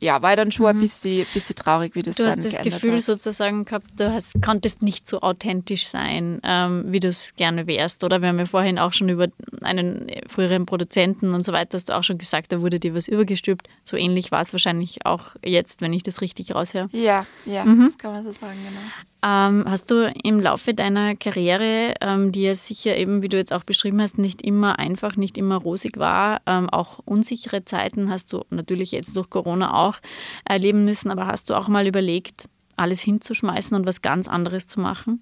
ja, 0.00 0.20
war 0.20 0.36
dann 0.36 0.52
schon 0.52 0.64
mhm. 0.64 0.70
ein 0.70 0.80
bisschen, 0.80 1.26
bisschen 1.32 1.56
traurig, 1.56 1.94
wie 1.94 2.02
das 2.02 2.16
du 2.16 2.24
dann 2.24 2.38
Du 2.38 2.44
hast 2.46 2.54
das 2.54 2.62
Gefühl 2.62 2.96
hat. 2.96 3.02
sozusagen 3.02 3.64
gehabt, 3.64 3.86
du 3.96 4.12
hast, 4.12 4.34
konntest 4.42 4.82
nicht 4.82 5.08
so 5.08 5.22
authentisch 5.22 5.86
sein, 5.86 6.40
ähm, 6.44 6.84
wie 6.86 7.00
du 7.00 7.08
es 7.08 7.34
gerne 7.36 7.66
wärst. 7.66 8.04
Oder 8.04 8.20
wir 8.20 8.28
haben 8.28 8.38
ja 8.38 8.46
vorhin 8.46 8.78
auch 8.78 8.92
schon 8.92 9.08
über 9.08 9.28
einen 9.62 10.10
früheren 10.28 10.66
Produzenten 10.66 11.32
und 11.32 11.44
so 11.44 11.52
weiter, 11.52 11.76
hast 11.76 11.88
du 11.88 11.96
auch 11.96 12.04
schon 12.04 12.18
gesagt, 12.18 12.52
da 12.52 12.60
wurde 12.60 12.78
dir 12.78 12.94
was 12.94 13.08
übergestülpt. 13.08 13.68
So 13.84 13.96
ähnlich 13.96 14.30
war 14.30 14.42
es 14.42 14.52
wahrscheinlich 14.52 15.06
auch 15.06 15.34
jetzt, 15.44 15.80
wenn 15.80 15.92
ich 15.92 16.02
das 16.02 16.20
richtig 16.20 16.54
raushöre. 16.54 16.88
Ja, 16.92 17.26
ja, 17.46 17.64
mhm. 17.64 17.84
das 17.84 17.96
kann 17.96 18.12
man 18.12 18.24
so 18.24 18.32
sagen, 18.32 18.58
genau. 18.62 18.80
Ähm, 19.26 19.64
hast 19.68 19.90
du 19.90 20.08
im 20.22 20.38
Laufe 20.38 20.72
deiner 20.72 21.16
Karriere, 21.16 21.94
ähm, 22.00 22.30
die 22.30 22.42
ja 22.42 22.54
sicher 22.54 22.96
eben, 22.96 23.22
wie 23.22 23.28
du 23.28 23.36
jetzt 23.36 23.52
auch 23.52 23.64
beschrieben 23.64 24.00
hast, 24.00 24.18
nicht 24.18 24.40
immer 24.40 24.78
einfach, 24.78 25.16
nicht 25.16 25.36
immer 25.36 25.56
rosig 25.56 25.98
war, 25.98 26.42
ähm, 26.46 26.70
auch 26.70 27.00
unsichere 27.04 27.64
Zeiten 27.64 28.08
hast 28.08 28.32
du 28.32 28.44
natürlich 28.50 28.92
jetzt 28.92 29.16
durch 29.16 29.28
Corona 29.28 29.74
auch 29.74 29.96
erleben 30.44 30.84
müssen, 30.84 31.10
aber 31.10 31.26
hast 31.26 31.50
du 31.50 31.54
auch 31.54 31.66
mal 31.66 31.88
überlegt, 31.88 32.48
alles 32.76 33.00
hinzuschmeißen 33.00 33.76
und 33.76 33.84
was 33.84 34.00
ganz 34.00 34.28
anderes 34.28 34.68
zu 34.68 34.78
machen? 34.78 35.20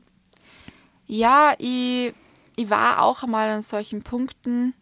Ja, 1.07 1.55
ich, 1.57 2.13
ich 2.57 2.69
war 2.69 3.03
auch 3.03 3.23
einmal 3.23 3.49
an 3.49 3.63
solchen 3.63 4.03
Punkten, 4.03 4.75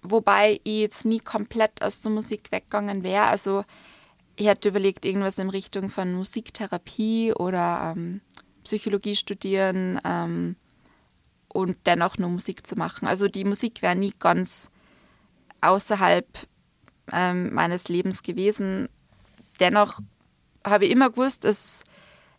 wobei 0.00 0.60
ich 0.64 0.80
jetzt 0.80 1.04
nie 1.04 1.20
komplett 1.20 1.82
aus 1.82 2.00
der 2.00 2.12
Musik 2.12 2.52
weggegangen 2.52 3.02
wäre. 3.02 3.24
Also 3.24 3.64
ich 4.38 4.46
hätte 4.46 4.68
überlegt, 4.68 5.04
irgendwas 5.04 5.38
in 5.38 5.50
Richtung 5.50 5.90
von 5.90 6.14
Musiktherapie 6.14 7.32
oder 7.32 7.94
ähm, 7.96 8.20
Psychologie 8.62 9.16
studieren 9.16 10.00
ähm, 10.04 10.54
und 11.48 11.76
dennoch 11.86 12.18
nur 12.18 12.30
Musik 12.30 12.64
zu 12.64 12.76
machen. 12.76 13.08
Also 13.08 13.26
die 13.26 13.44
Musik 13.44 13.82
wäre 13.82 13.96
nie 13.96 14.12
ganz 14.16 14.70
außerhalb 15.60 16.26
ähm, 17.12 17.52
meines 17.52 17.88
Lebens 17.88 18.22
gewesen. 18.22 18.88
Dennoch 19.58 19.98
habe 20.64 20.84
ich 20.84 20.92
immer 20.92 21.10
gewusst, 21.10 21.44
es, 21.44 21.82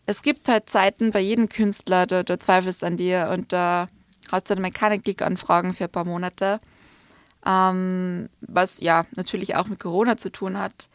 es 0.06 0.22
gibt 0.22 0.48
halt 0.48 0.70
Zeiten 0.70 1.10
bei 1.10 1.20
jedem 1.20 1.50
Künstler, 1.50 2.06
da, 2.06 2.22
da 2.22 2.38
zweifelst 2.38 2.82
an 2.82 2.96
dir 2.96 3.30
und 3.30 3.52
da 3.52 3.88
hast 4.32 4.48
du 4.48 4.54
dann 4.54 4.62
mal 4.62 4.70
keine 4.70 4.98
Gig-Anfragen 4.98 5.74
für 5.74 5.84
ein 5.84 5.90
paar 5.90 6.06
Monate. 6.06 6.60
Ähm, 7.44 8.30
was 8.40 8.80
ja 8.80 9.04
natürlich 9.16 9.56
auch 9.56 9.66
mit 9.66 9.80
Corona 9.80 10.16
zu 10.16 10.30
tun 10.30 10.58
hat. 10.58 10.89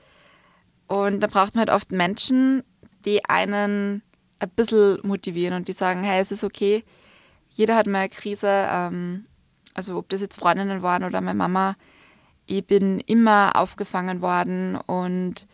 Und 0.88 1.20
da 1.22 1.28
braucht 1.28 1.56
man 1.56 1.68
halt 1.68 1.70
oft 1.70 1.92
Menschen, 1.92 2.64
die 3.06 3.26
einen 3.26 4.02
ein 4.40 4.50
bisschen 4.50 5.00
motivieren 5.04 5.56
und 5.56 5.68
die 5.68 5.74
sagen, 5.74 6.04
hey, 6.04 6.20
es 6.20 6.32
ist 6.32 6.44
okay, 6.44 6.84
jeder 7.50 7.76
hat 7.76 7.88
mal 7.88 8.00
eine 8.00 8.10
Krise, 8.10 8.68
ähm, 8.70 9.26
also 9.74 9.98
ob 9.98 10.10
das 10.10 10.22
jetzt 10.22 10.38
Freundinnen 10.38 10.82
waren 10.82 11.04
oder 11.04 11.22
meine 11.22 11.38
Mama, 11.38 11.76
ich 12.48 12.66
bin 12.66 13.00
immer 13.00 13.54
aufgefangen 13.56 14.22
worden 14.22 14.76
und 14.76 15.48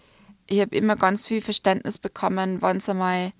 ich 0.48 0.60
habe 0.60 0.76
immer 0.76 0.96
ganz 0.96 1.26
viel 1.26 1.41
Verständnis 1.41 1.98
bekommen, 1.98 2.62
wenn 2.62 2.78
es 2.78 2.89
einmal 2.89 3.32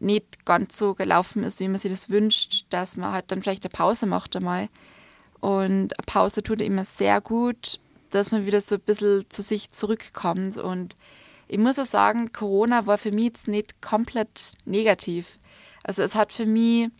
nicht 0.00 0.44
ganz 0.44 0.76
so 0.76 0.94
gelaufen 0.94 1.44
ist, 1.44 1.60
wie 1.60 1.68
man 1.68 1.78
sich 1.78 1.90
das 1.90 2.10
wünscht, 2.10 2.66
dass 2.70 2.96
man 2.96 3.12
halt 3.12 3.30
dann 3.30 3.42
vielleicht 3.42 3.64
eine 3.64 3.70
Pause 3.70 4.06
macht 4.06 4.34
einmal. 4.36 4.68
Und 5.40 5.98
eine 5.98 6.06
Pause 6.06 6.42
tut 6.42 6.60
immer 6.60 6.84
sehr 6.84 7.20
gut, 7.20 7.80
dass 8.10 8.32
man 8.32 8.44
wieder 8.44 8.60
so 8.60 8.74
ein 8.74 8.80
bisschen 8.80 9.24
zu 9.30 9.42
sich 9.42 9.70
zurückkommt 9.70 10.58
und 10.58 10.96
ich 11.52 11.58
muss 11.58 11.80
auch 11.80 11.86
sagen, 11.86 12.32
Corona 12.32 12.86
war 12.86 12.96
für 12.96 13.10
mich 13.10 13.24
jetzt 13.24 13.48
nicht 13.48 13.82
komplett 13.82 14.52
negativ. 14.66 15.40
Also 15.82 16.00
es 16.00 16.14
hat 16.14 16.32
für 16.32 16.46
mich, 16.46 16.90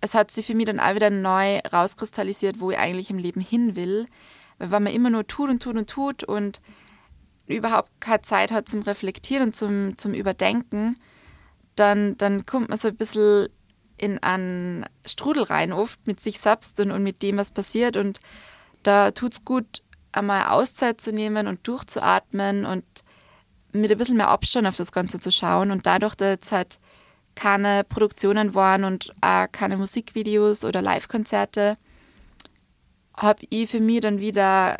es 0.00 0.14
hat 0.14 0.30
sich 0.30 0.46
für 0.46 0.54
mich 0.54 0.64
dann 0.64 0.80
auch 0.80 0.94
wieder 0.94 1.10
neu 1.10 1.58
rauskristallisiert, 1.70 2.60
wo 2.60 2.70
ich 2.70 2.78
eigentlich 2.78 3.10
im 3.10 3.18
Leben 3.18 3.42
hin 3.42 3.76
will. 3.76 4.06
Weil 4.58 4.70
wenn 4.70 4.84
man 4.84 4.94
immer 4.94 5.10
nur 5.10 5.26
tut 5.26 5.50
und 5.50 5.62
tut 5.62 5.76
und 5.76 5.90
tut 5.90 6.24
und 6.24 6.62
überhaupt 7.46 7.90
keine 8.00 8.22
Zeit 8.22 8.52
hat 8.52 8.70
zum 8.70 8.80
Reflektieren 8.80 9.48
und 9.48 9.56
zum, 9.56 9.98
zum 9.98 10.14
Überdenken, 10.14 10.94
dann, 11.76 12.16
dann 12.16 12.46
kommt 12.46 12.70
man 12.70 12.78
so 12.78 12.88
ein 12.88 12.96
bisschen 12.96 13.48
in 13.98 14.18
einen 14.22 14.86
Strudel 15.04 15.42
rein, 15.42 15.74
oft 15.74 16.06
mit 16.06 16.20
sich 16.20 16.40
selbst 16.40 16.80
und, 16.80 16.90
und 16.90 17.02
mit 17.02 17.20
dem, 17.20 17.36
was 17.36 17.50
passiert. 17.50 17.98
Und 17.98 18.18
da 18.82 19.10
tut 19.10 19.34
es 19.34 19.44
gut, 19.44 19.82
einmal 20.10 20.46
Auszeit 20.46 21.02
zu 21.02 21.12
nehmen 21.12 21.48
und 21.48 21.68
durchzuatmen 21.68 22.64
und 22.64 22.84
mit 23.74 23.90
ein 23.90 23.98
bisschen 23.98 24.16
mehr 24.16 24.28
Abstand 24.28 24.66
auf 24.66 24.76
das 24.76 24.92
Ganze 24.92 25.20
zu 25.20 25.30
schauen. 25.30 25.70
Und 25.70 25.86
dadurch, 25.86 26.14
dass 26.14 26.30
jetzt 26.30 26.52
halt 26.52 26.78
keine 27.34 27.84
Produktionen 27.84 28.54
waren 28.54 28.84
und 28.84 29.12
auch 29.20 29.46
keine 29.50 29.76
Musikvideos 29.76 30.64
oder 30.64 30.80
Live-Konzerte, 30.80 31.76
habe 33.16 33.44
ich 33.50 33.70
für 33.70 33.80
mich 33.80 34.00
dann 34.00 34.20
wieder 34.20 34.76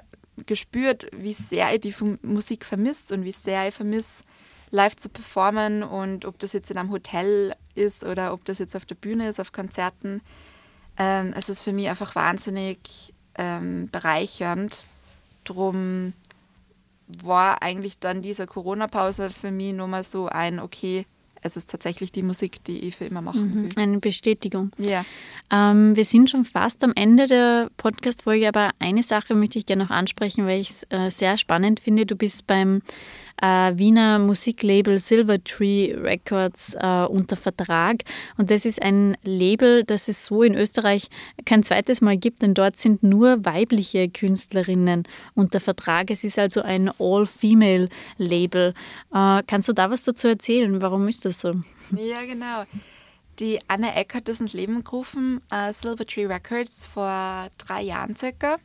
gespürt, 0.46 1.07
wie 1.12 1.33
sehr 1.33 1.74
ich 1.74 1.80
die 1.80 1.94
Musik 2.22 2.64
vermisse 2.64 3.14
und 3.14 3.24
wie 3.24 3.33
sehr 3.33 3.68
ich 3.68 3.74
vermisse, 3.74 4.24
live 4.70 4.96
zu 4.96 5.09
performen 5.09 5.83
und 5.83 6.24
ob 6.24 6.38
das 6.38 6.52
jetzt 6.52 6.70
in 6.70 6.78
einem 6.78 6.90
Hotel 6.90 7.54
ist 7.74 8.02
oder 8.02 8.33
ob 8.33 8.44
das 8.44 8.59
jetzt 8.59 8.74
auf 8.74 8.85
der 8.85 8.96
Bühne 8.96 9.28
ist, 9.28 9.38
auf 9.38 9.52
Konzerten. 9.52 10.20
Ähm, 10.96 11.33
es 11.37 11.48
ist 11.48 11.62
für 11.62 11.72
mich 11.72 11.88
einfach 11.88 12.14
wahnsinnig 12.14 13.14
ähm, 13.37 13.88
bereichernd. 13.90 14.87
Drum 15.44 16.12
war 17.07 17.62
eigentlich 17.62 17.99
dann 17.99 18.23
diese 18.23 18.47
Corona-Pause 18.47 19.31
für 19.31 19.51
mich 19.51 19.73
nochmal 19.73 20.05
so 20.05 20.27
ein, 20.27 20.61
okay, 20.61 21.07
es 21.45 21.59
ist 21.59 21.69
tatsächlich 21.69 22.11
die 22.11 22.23
Musik, 22.23 22.64
die 22.64 22.88
ich 22.88 22.97
für 22.97 23.05
immer 23.05 23.21
machen 23.21 23.51
mhm, 23.51 23.64
will. 23.64 23.71
Eine 23.77 23.99
Bestätigung. 23.99 24.71
Ja. 24.79 25.05
Ähm, 25.53 25.95
wir 25.95 26.05
sind 26.07 26.31
schon 26.31 26.47
fast 26.47 26.83
am 26.83 26.93
Ende 26.97 27.27
der 27.27 27.69
Podcast-Folge, 27.77 28.49
aber 28.49 28.71
eine 28.79 29.03
Sache 29.03 29.35
möchte 29.35 29.59
ich 29.59 29.67
gerne 29.67 29.85
noch 29.85 29.90
ansprechen, 29.90 30.47
weil 30.47 30.61
ich 30.61 30.71
es 30.71 30.87
äh, 30.88 31.11
sehr 31.11 31.37
spannend 31.37 31.81
finde. 31.81 32.07
Du 32.07 32.17
bist 32.17 32.47
beim 32.47 32.81
äh, 33.40 33.73
Wiener 33.77 34.18
Musiklabel 34.18 34.99
Silvertree 34.99 35.94
Records 35.94 36.75
äh, 36.75 37.07
unter 37.09 37.37
Vertrag. 37.37 38.03
Und 38.37 38.51
das 38.51 38.64
ist 38.64 38.83
ein 38.83 39.16
Label, 39.23 39.85
das 39.85 40.09
es 40.09 40.27
so 40.27 40.42
in 40.42 40.55
Österreich 40.55 41.09
kein 41.44 41.62
zweites 41.62 42.01
Mal 42.01 42.16
gibt, 42.16 42.42
denn 42.42 42.55
dort 42.55 42.79
sind 42.79 43.03
nur 43.03 43.44
weibliche 43.44 44.09
Künstlerinnen 44.09 45.05
unter 45.35 45.61
Vertrag. 45.61 46.11
Es 46.11 46.25
ist 46.25 46.38
also 46.38 46.62
ein 46.62 46.90
All-Female-Label. 46.99 48.75
Äh, 49.12 49.42
kannst 49.47 49.68
du 49.68 49.73
da 49.73 49.90
was 49.90 50.05
dazu 50.05 50.29
erzählen? 50.29 50.81
Warum 50.81 51.09
ist 51.09 51.25
das 51.25 51.40
so? 51.40 51.55
Ja, 51.97 52.23
genau. 52.27 52.64
Die 53.40 53.59
Anne 53.66 53.97
Eck 53.97 54.14
hat 54.14 54.29
das 54.29 54.40
ins 54.40 54.53
Leben 54.53 54.85
gerufen, 54.85 55.40
uh, 55.53 55.73
Silvertree 55.73 56.27
Records, 56.27 56.87
vor 56.87 57.49
drei 57.59 57.83
Jahren 57.83 58.14
circa. 58.14 58.57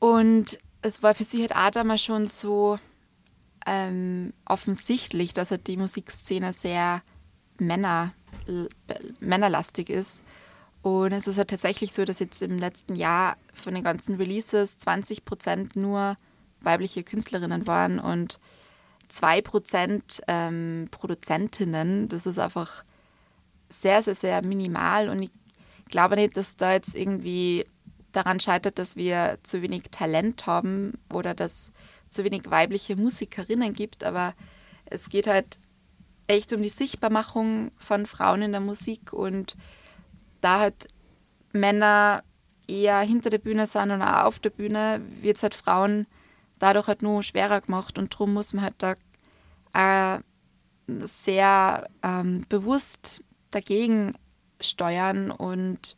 Und 0.00 0.58
es 0.82 1.02
war 1.04 1.14
für 1.14 1.22
sie 1.22 1.42
halt 1.42 1.54
auch 1.54 1.70
damals 1.70 2.02
schon 2.02 2.26
so 2.26 2.78
ähm, 3.66 4.32
offensichtlich, 4.44 5.32
dass 5.32 5.50
halt 5.50 5.66
die 5.66 5.76
Musikszene 5.76 6.52
sehr 6.52 7.02
Männer, 7.58 8.12
männerlastig 9.20 9.88
ist. 9.88 10.24
Und 10.82 11.12
es 11.12 11.28
ist 11.28 11.38
halt 11.38 11.50
tatsächlich 11.50 11.92
so, 11.92 12.04
dass 12.04 12.18
jetzt 12.18 12.42
im 12.42 12.58
letzten 12.58 12.96
Jahr 12.96 13.36
von 13.54 13.74
den 13.74 13.84
ganzen 13.84 14.16
Releases 14.16 14.78
20 14.78 15.24
Prozent 15.24 15.76
nur 15.76 16.16
weibliche 16.60 17.04
Künstlerinnen 17.04 17.66
waren 17.66 17.98
und 17.98 18.40
2 19.08 19.42
Prozent 19.42 20.22
ähm, 20.26 20.88
Produzentinnen. 20.90 22.08
Das 22.08 22.26
ist 22.26 22.38
einfach 22.38 22.84
sehr, 23.68 24.02
sehr, 24.02 24.14
sehr 24.14 24.42
minimal. 24.44 25.08
Und 25.08 25.22
ich 25.22 25.30
glaube 25.88 26.16
nicht, 26.16 26.36
dass 26.36 26.56
da 26.56 26.72
jetzt 26.72 26.96
irgendwie 26.96 27.64
daran 28.12 28.40
scheitert, 28.40 28.78
dass 28.78 28.96
wir 28.96 29.38
zu 29.42 29.62
wenig 29.62 29.84
Talent 29.90 30.46
haben 30.46 30.98
oder 31.12 31.34
dass 31.34 31.72
zu 32.12 32.24
wenig 32.24 32.42
weibliche 32.50 32.96
Musikerinnen 32.96 33.72
gibt, 33.72 34.04
aber 34.04 34.34
es 34.84 35.08
geht 35.08 35.26
halt 35.26 35.58
echt 36.26 36.52
um 36.52 36.62
die 36.62 36.68
Sichtbarmachung 36.68 37.72
von 37.76 38.06
Frauen 38.06 38.42
in 38.42 38.52
der 38.52 38.60
Musik 38.60 39.12
und 39.12 39.56
da 40.40 40.60
halt 40.60 40.88
Männer 41.52 42.22
eher 42.68 43.00
hinter 43.00 43.30
der 43.30 43.38
Bühne 43.38 43.66
sind 43.66 43.90
und 43.90 44.02
auch 44.02 44.24
auf 44.24 44.38
der 44.38 44.50
Bühne, 44.50 45.00
wird 45.20 45.36
es 45.36 45.42
halt 45.42 45.54
Frauen 45.54 46.06
dadurch 46.58 46.86
halt 46.86 47.02
nur 47.02 47.22
schwerer 47.22 47.60
gemacht 47.60 47.98
und 47.98 48.14
darum 48.14 48.34
muss 48.34 48.52
man 48.52 48.64
halt 48.64 48.76
da 48.78 48.94
äh, 50.16 50.20
sehr 51.04 51.88
ähm, 52.02 52.44
bewusst 52.48 53.24
dagegen 53.50 54.14
steuern 54.60 55.30
und 55.30 55.96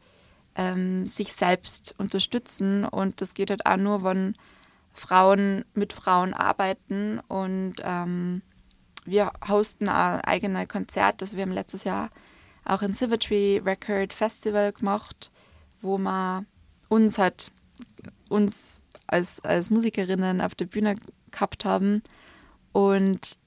ähm, 0.57 1.07
sich 1.07 1.33
selbst 1.33 1.95
unterstützen 1.99 2.85
und 2.85 3.21
das 3.21 3.35
geht 3.35 3.51
halt 3.51 3.67
auch 3.67 3.77
nur, 3.77 4.03
wenn 4.05 4.35
Frauen 4.95 5.65
mit 5.75 5.93
Frauen 5.93 6.33
arbeiten 6.33 7.21
und 7.29 7.75
ähm, 7.83 8.43
wir 9.05 9.33
hosten 9.47 9.89
ein 9.89 10.21
eigenes 10.21 10.69
Konzert. 10.69 11.21
Also 11.21 11.37
wir 11.37 11.43
haben 11.43 11.53
letztes 11.53 11.85
Jahr 11.85 12.11
auch 12.65 12.81
ein 12.81 12.95
Silvertree 12.95 13.61
Record 13.63 14.13
Festival 14.13 14.73
gemacht, 14.73 15.31
wo 15.83 15.99
wir 15.99 16.47
uns 16.89 17.19
halt 17.19 17.51
uns 18.29 18.81
als, 19.07 19.41
als 19.45 19.71
Musikerinnen 19.71 20.41
auf 20.41 20.55
der 20.55 20.67
Bühne 20.67 20.97
gehabt 21.31 21.65
haben 21.65 22.03
und 22.73 23.39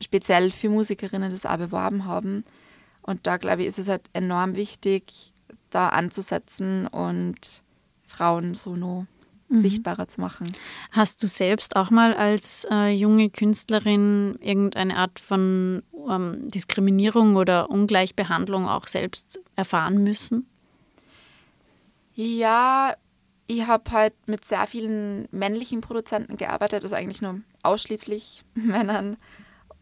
speziell 0.00 0.52
für 0.52 0.68
Musikerinnen 0.68 1.32
das 1.32 1.46
auch 1.46 1.56
beworben 1.56 2.04
haben. 2.04 2.44
Und 3.02 3.26
da 3.26 3.38
glaube 3.38 3.62
ich, 3.62 3.68
ist 3.68 3.78
es 3.78 3.88
halt 3.88 4.08
enorm 4.12 4.54
wichtig, 4.54 5.32
da 5.70 5.88
anzusetzen 5.88 6.86
und 6.86 7.62
Frauen 8.06 8.54
so 8.54 8.76
noch 8.76 9.06
mhm. 9.56 9.60
sichtbarer 9.60 10.08
zu 10.08 10.20
machen. 10.20 10.52
Hast 10.90 11.22
du 11.22 11.26
selbst 11.26 11.76
auch 11.76 11.90
mal 11.90 12.14
als 12.14 12.66
äh, 12.70 12.90
junge 12.90 13.30
Künstlerin 13.30 14.36
irgendeine 14.40 14.96
Art 14.96 15.18
von 15.20 15.82
ähm, 16.08 16.48
Diskriminierung 16.48 17.36
oder 17.36 17.70
Ungleichbehandlung 17.70 18.68
auch 18.68 18.86
selbst 18.86 19.40
erfahren 19.56 20.02
müssen? 20.02 20.48
Ja, 22.14 22.94
ich 23.46 23.66
habe 23.66 23.90
halt 23.90 24.14
mit 24.26 24.44
sehr 24.44 24.66
vielen 24.66 25.28
männlichen 25.30 25.80
Produzenten 25.80 26.36
gearbeitet, 26.36 26.82
also 26.82 26.94
eigentlich 26.94 27.22
nur 27.22 27.40
ausschließlich 27.62 28.42
Männern. 28.54 29.16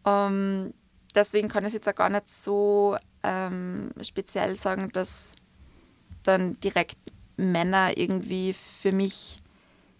Um, 0.05 0.11
ähm, 0.11 0.73
deswegen 1.15 1.47
kann 1.47 1.65
ich 1.65 1.71
jetzt 1.71 1.87
auch 1.87 1.95
gar 1.95 2.09
nicht 2.09 2.27
so 2.27 2.97
ähm, 3.23 3.91
speziell 4.01 4.57
sagen, 4.57 4.89
dass 4.91 5.35
dann 6.23 6.59
direkt 6.59 6.97
Männer 7.37 7.97
irgendwie 7.97 8.53
für 8.53 8.91
mich 8.91 9.42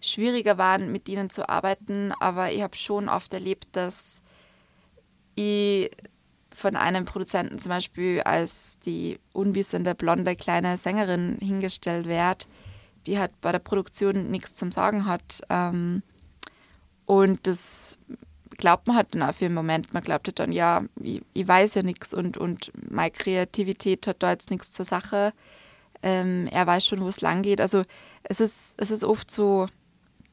schwieriger 0.04 0.58
waren, 0.58 0.92
mit 0.92 1.08
ihnen 1.10 1.30
zu 1.30 1.50
arbeiten. 1.50 2.12
Aber 2.20 2.52
ich 2.52 2.62
habe 2.62 2.76
schon 2.76 3.10
oft 3.10 3.34
erlebt, 3.34 3.68
dass 3.72 4.22
ich 5.36 5.90
von 6.54 6.76
einem 6.76 7.06
Produzenten 7.06 7.58
zum 7.58 7.70
Beispiel 7.70 8.22
als 8.22 8.78
die 8.86 9.20
unwissende, 9.34 9.96
blonde, 9.96 10.36
kleine 10.36 10.78
Sängerin 10.78 11.38
hingestellt 11.42 12.08
werde, 12.08 12.46
die 13.08 13.18
halt 13.18 13.32
bei 13.42 13.52
der 13.52 13.60
Produktion 13.60 14.30
nichts 14.30 14.54
zum 14.54 14.72
Sagen 14.72 15.08
hat. 15.08 15.42
Ähm, 15.50 16.04
und 17.06 17.48
das 17.48 17.98
glaubt 18.58 18.88
man 18.88 18.96
halt 18.96 19.14
dann 19.14 19.24
auch 19.24 19.34
für 19.34 19.46
einen 19.46 19.56
Moment. 19.56 19.94
Man 19.94 20.04
glaubt 20.04 20.28
halt 20.28 20.40
dann, 20.40 20.52
ja, 20.52 20.84
ich, 21.02 21.22
ich 21.34 21.48
weiß 21.48 21.74
ja 21.74 21.84
nichts 21.84 22.14
und, 22.14 22.38
und 22.38 22.72
meine 22.90 23.12
Kreativität 23.12 24.06
hat 24.08 24.22
da 24.22 24.32
jetzt 24.32 24.52
nichts 24.52 24.72
zur 24.72 24.86
Sache. 24.86 25.34
Ähm, 26.04 26.48
er 26.52 26.68
weiß 26.68 26.86
schon, 26.86 27.02
wo 27.02 27.08
es 27.08 27.22
lang 27.22 27.42
geht. 27.42 27.60
Also 27.60 27.84
es 28.24 28.40
ist, 28.40 28.76
es 28.78 28.92
ist 28.92 29.04
oft 29.04 29.32
so, 29.32 29.68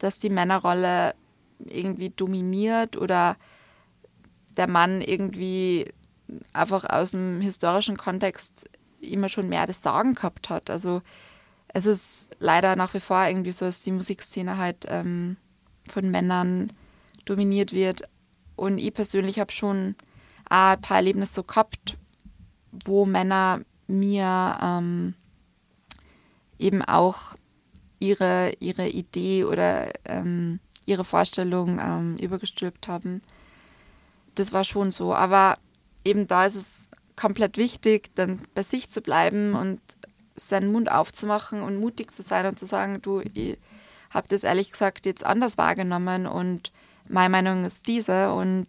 dass 0.00 0.18
die 0.18 0.30
Männerrolle 0.30 1.14
irgendwie 1.64 2.10
dominiert 2.10 2.96
oder 2.96 3.36
der 4.56 4.66
Mann 4.66 5.00
irgendwie 5.00 5.92
einfach 6.52 6.84
aus 6.84 7.12
dem 7.12 7.40
historischen 7.40 7.96
Kontext 7.96 8.68
immer 9.00 9.28
schon 9.28 9.48
mehr 9.48 9.66
das 9.66 9.82
Sagen 9.82 10.14
gehabt 10.14 10.50
hat. 10.50 10.70
Also 10.70 11.02
es 11.68 11.86
ist 11.86 12.30
leider 12.38 12.76
nach 12.76 12.94
wie 12.94 13.00
vor 13.00 13.24
irgendwie 13.24 13.52
so, 13.52 13.64
dass 13.64 13.82
die 13.82 13.92
Musikszene 13.92 14.56
halt 14.56 14.86
ähm, 14.88 15.36
von 15.88 16.10
Männern 16.10 16.72
dominiert 17.24 17.72
wird. 17.72 18.02
Und 18.56 18.78
ich 18.78 18.92
persönlich 18.92 19.38
habe 19.38 19.52
schon 19.52 19.94
ein 20.48 20.80
paar 20.80 20.96
Erlebnisse 20.98 21.34
so 21.34 21.42
gehabt, 21.42 21.96
wo 22.72 23.06
Männer 23.06 23.60
mir 23.86 24.58
ähm, 24.62 25.14
eben 26.58 26.82
auch 26.82 27.34
ihre, 28.00 28.52
ihre 28.58 28.88
Idee 28.88 29.44
oder 29.44 29.92
ähm, 30.04 30.58
ihre 30.86 31.04
Vorstellung 31.04 31.78
ähm, 31.78 32.16
übergestülpt 32.16 32.88
haben. 32.88 33.22
Das 34.34 34.52
war 34.52 34.64
schon 34.64 34.90
so. 34.90 35.14
Aber 35.14 35.58
eben 36.04 36.26
da 36.26 36.46
ist 36.46 36.56
es 36.56 36.90
komplett 37.14 37.56
wichtig, 37.56 38.10
dann 38.14 38.40
bei 38.54 38.62
sich 38.62 38.90
zu 38.90 39.00
bleiben 39.02 39.54
und 39.54 39.80
seinen 40.34 40.72
Mund 40.72 40.90
aufzumachen 40.90 41.62
und 41.62 41.78
mutig 41.78 42.10
zu 42.12 42.22
sein 42.22 42.46
und 42.46 42.58
zu 42.58 42.66
sagen, 42.66 43.00
du, 43.02 43.20
ich 43.20 43.58
habe 44.08 44.26
das 44.28 44.42
ehrlich 44.42 44.72
gesagt 44.72 45.06
jetzt 45.06 45.24
anders 45.24 45.58
wahrgenommen 45.58 46.26
und 46.26 46.72
meine 47.08 47.30
Meinung 47.30 47.64
ist 47.64 47.86
diese 47.86 48.32
und 48.32 48.66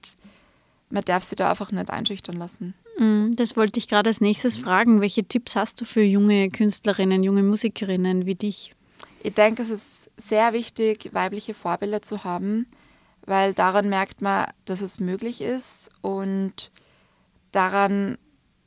man 0.89 1.05
darf 1.05 1.23
sie 1.23 1.35
da 1.35 1.49
einfach 1.49 1.71
nicht 1.71 1.89
einschüchtern 1.89 2.35
lassen. 2.35 2.73
Mm, 2.97 3.31
das 3.35 3.55
wollte 3.55 3.79
ich 3.79 3.87
gerade 3.87 4.09
als 4.09 4.19
nächstes 4.19 4.57
fragen. 4.57 4.99
Welche 4.99 5.23
Tipps 5.23 5.55
hast 5.55 5.79
du 5.79 5.85
für 5.85 6.01
junge 6.01 6.49
Künstlerinnen, 6.49 7.23
junge 7.23 7.43
Musikerinnen 7.43 8.25
wie 8.25 8.35
dich? 8.35 8.75
Ich 9.23 9.35
denke, 9.35 9.61
es 9.61 9.69
ist 9.69 10.09
sehr 10.17 10.51
wichtig, 10.51 11.09
weibliche 11.13 11.53
Vorbilder 11.53 12.01
zu 12.01 12.23
haben, 12.23 12.65
weil 13.25 13.53
daran 13.53 13.87
merkt 13.87 14.21
man, 14.21 14.47
dass 14.65 14.81
es 14.81 14.99
möglich 14.99 15.41
ist 15.41 15.91
und 16.01 16.71
daran 17.51 18.17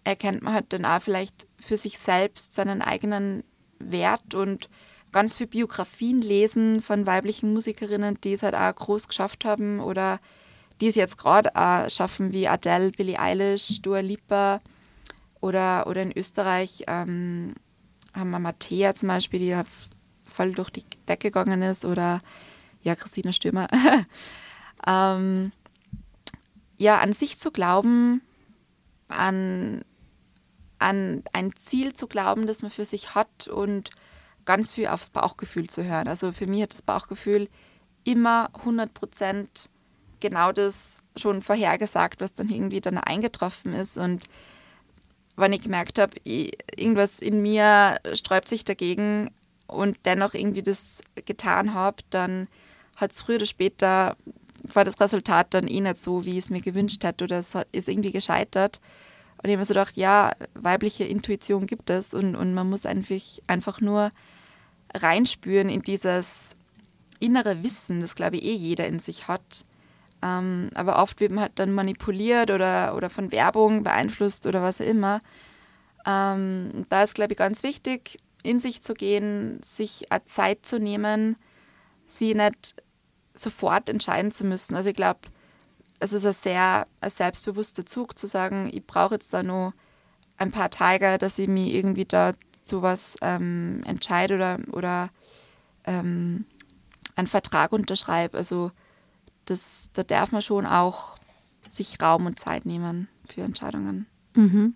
erkennt 0.04 0.42
man 0.42 0.54
halt 0.54 0.72
dann 0.72 0.84
auch 0.84 1.02
vielleicht 1.02 1.48
für 1.58 1.76
sich 1.76 1.98
selbst 1.98 2.54
seinen 2.54 2.82
eigenen 2.82 3.42
Wert 3.80 4.34
und 4.34 4.68
ganz 5.10 5.36
viele 5.36 5.48
Biografien 5.48 6.20
lesen 6.20 6.80
von 6.80 7.04
weiblichen 7.04 7.52
Musikerinnen, 7.52 8.20
die 8.22 8.34
es 8.34 8.44
halt 8.44 8.54
auch 8.54 8.74
groß 8.74 9.08
geschafft 9.08 9.44
haben 9.44 9.80
oder 9.80 10.20
die 10.80 10.86
es 10.86 10.94
jetzt 10.94 11.18
gerade 11.18 11.54
auch 11.56 11.90
schaffen, 11.90 12.32
wie 12.32 12.46
Adele, 12.46 12.90
Billie 12.92 13.18
Eilish, 13.18 13.82
Dua 13.82 14.00
Lipa 14.00 14.60
oder, 15.40 15.88
oder 15.88 16.02
in 16.02 16.16
Österreich 16.16 16.84
ähm, 16.86 17.54
haben 18.12 18.30
wir 18.30 18.38
Mattea 18.38 18.94
zum 18.94 19.08
Beispiel, 19.08 19.40
die 19.40 19.48
ja 19.48 19.64
voll 20.34 20.52
durch 20.52 20.70
die 20.70 20.84
Decke 21.08 21.30
gegangen 21.30 21.62
ist 21.62 21.84
oder 21.84 22.20
ja, 22.82 22.94
Christina 22.94 23.32
Stürmer. 23.32 23.68
ähm, 24.86 25.52
ja, 26.76 26.98
an 26.98 27.12
sich 27.12 27.38
zu 27.38 27.50
glauben, 27.50 28.20
an, 29.08 29.84
an 30.78 31.22
ein 31.32 31.54
Ziel 31.56 31.94
zu 31.94 32.06
glauben, 32.06 32.46
das 32.46 32.62
man 32.62 32.70
für 32.70 32.84
sich 32.84 33.14
hat 33.14 33.48
und 33.48 33.90
ganz 34.44 34.72
viel 34.72 34.88
aufs 34.88 35.10
Bauchgefühl 35.10 35.68
zu 35.68 35.84
hören. 35.84 36.08
Also 36.08 36.32
für 36.32 36.46
mich 36.46 36.62
hat 36.62 36.72
das 36.72 36.82
Bauchgefühl 36.82 37.48
immer 38.04 38.50
100 38.54 38.92
Prozent 38.92 39.70
genau 40.20 40.52
das 40.52 41.02
schon 41.16 41.42
vorhergesagt, 41.42 42.20
was 42.20 42.34
dann 42.34 42.48
irgendwie 42.48 42.80
dann 42.80 42.98
eingetroffen 42.98 43.72
ist. 43.72 43.96
Und 43.96 44.24
wenn 45.36 45.52
ich 45.52 45.62
gemerkt 45.62 45.98
habe, 45.98 46.16
irgendwas 46.24 47.20
in 47.20 47.40
mir 47.40 47.98
sträubt 48.12 48.48
sich 48.48 48.64
dagegen 48.64 49.30
und 49.66 49.98
dennoch 50.04 50.34
irgendwie 50.34 50.62
das 50.62 51.02
getan 51.24 51.74
habe, 51.74 51.98
dann 52.10 52.48
hat 52.96 53.12
es 53.12 53.22
früher 53.22 53.36
oder 53.36 53.46
später, 53.46 54.16
war 54.72 54.84
das 54.84 55.00
Resultat 55.00 55.52
dann 55.54 55.68
eh 55.68 55.80
nicht 55.80 55.96
so, 55.96 56.24
wie 56.24 56.32
ich 56.32 56.44
es 56.44 56.50
mir 56.50 56.60
gewünscht 56.60 57.02
hätte 57.04 57.24
oder 57.24 57.38
es 57.38 57.54
ist 57.72 57.88
irgendwie 57.88 58.12
gescheitert. 58.12 58.80
Und 59.42 59.50
ich 59.50 59.52
habe 59.52 59.58
mir 59.58 59.66
so 59.66 59.74
gedacht, 59.74 59.96
ja, 59.96 60.32
weibliche 60.54 61.04
Intuition 61.04 61.66
gibt 61.66 61.90
es 61.90 62.14
und, 62.14 62.34
und 62.34 62.54
man 62.54 62.68
muss 62.70 62.86
einfach, 62.86 63.16
einfach 63.46 63.80
nur 63.80 64.10
reinspüren 64.94 65.68
in 65.68 65.82
dieses 65.82 66.54
innere 67.20 67.62
Wissen, 67.62 68.00
das 68.00 68.14
glaube 68.14 68.36
ich 68.36 68.44
eh 68.44 68.54
jeder 68.54 68.86
in 68.86 68.98
sich 68.98 69.28
hat. 69.28 69.64
Ähm, 70.22 70.70
aber 70.74 71.02
oft 71.02 71.20
wird 71.20 71.32
man 71.32 71.42
halt 71.42 71.52
dann 71.56 71.72
manipuliert 71.72 72.50
oder, 72.50 72.94
oder 72.96 73.10
von 73.10 73.32
Werbung 73.32 73.82
beeinflusst 73.82 74.46
oder 74.46 74.62
was 74.62 74.80
auch 74.80 74.86
immer. 74.86 75.20
Ähm, 76.06 76.86
da 76.88 77.02
ist, 77.02 77.14
glaube 77.14 77.32
ich, 77.32 77.38
ganz 77.38 77.62
wichtig, 77.62 78.18
in 78.44 78.60
sich 78.60 78.82
zu 78.82 78.94
gehen, 78.94 79.60
sich 79.62 80.06
Zeit 80.26 80.64
zu 80.64 80.78
nehmen, 80.78 81.36
sie 82.06 82.34
nicht 82.34 82.76
sofort 83.34 83.88
entscheiden 83.88 84.30
zu 84.30 84.44
müssen. 84.44 84.76
Also 84.76 84.90
ich 84.90 84.96
glaube, 84.96 85.20
es 85.98 86.12
ist 86.12 86.26
ein 86.26 86.32
sehr 86.32 86.86
ein 87.00 87.10
selbstbewusster 87.10 87.86
Zug 87.86 88.16
zu 88.16 88.26
sagen, 88.26 88.70
ich 88.72 88.86
brauche 88.86 89.14
jetzt 89.14 89.32
da 89.32 89.42
nur 89.42 89.74
ein 90.36 90.50
paar 90.50 90.70
Tage, 90.70 91.18
dass 91.18 91.38
ich 91.38 91.48
mich 91.48 91.74
irgendwie 91.74 92.04
da 92.04 92.32
zu 92.64 92.82
was 92.82 93.16
ähm, 93.22 93.82
entscheide 93.86 94.34
oder, 94.34 94.58
oder 94.72 95.10
ähm, 95.84 96.46
einen 97.16 97.26
Vertrag 97.26 97.72
unterschreibe. 97.72 98.36
Also 98.36 98.70
das, 99.46 99.90
da 99.92 100.02
darf 100.02 100.32
man 100.32 100.42
schon 100.42 100.66
auch 100.66 101.16
sich 101.68 102.00
Raum 102.00 102.26
und 102.26 102.38
Zeit 102.38 102.66
nehmen 102.66 103.08
für 103.26 103.42
Entscheidungen. 103.42 104.06
Mhm. 104.34 104.74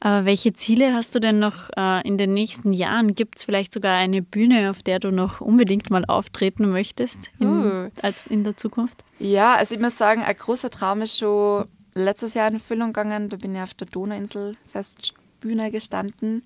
Aber 0.00 0.24
welche 0.24 0.52
Ziele 0.52 0.94
hast 0.94 1.14
du 1.14 1.18
denn 1.18 1.38
noch 1.40 1.70
äh, 1.76 2.06
in 2.06 2.18
den 2.18 2.32
nächsten 2.32 2.72
Jahren? 2.72 3.14
Gibt 3.14 3.38
es 3.38 3.44
vielleicht 3.44 3.72
sogar 3.72 3.96
eine 3.96 4.22
Bühne, 4.22 4.70
auf 4.70 4.82
der 4.82 5.00
du 5.00 5.10
noch 5.10 5.40
unbedingt 5.40 5.90
mal 5.90 6.04
auftreten 6.04 6.68
möchtest 6.68 7.30
in, 7.40 7.48
uh. 7.48 7.90
als 8.02 8.26
in 8.26 8.44
der 8.44 8.56
Zukunft? 8.56 9.04
Ja, 9.18 9.56
also 9.56 9.74
ich 9.74 9.80
muss 9.80 9.98
sagen, 9.98 10.22
ein 10.22 10.36
großer 10.36 10.70
Traum 10.70 11.02
ist 11.02 11.18
schon 11.18 11.64
letztes 11.94 12.34
Jahr 12.34 12.48
in 12.48 12.54
Erfüllung 12.54 12.88
gegangen. 12.88 13.28
Da 13.28 13.36
bin 13.36 13.54
ich 13.56 13.62
auf 13.62 13.74
der 13.74 13.88
Donauinsel 13.88 14.56
Festbühne 14.68 15.72
gestanden 15.72 16.42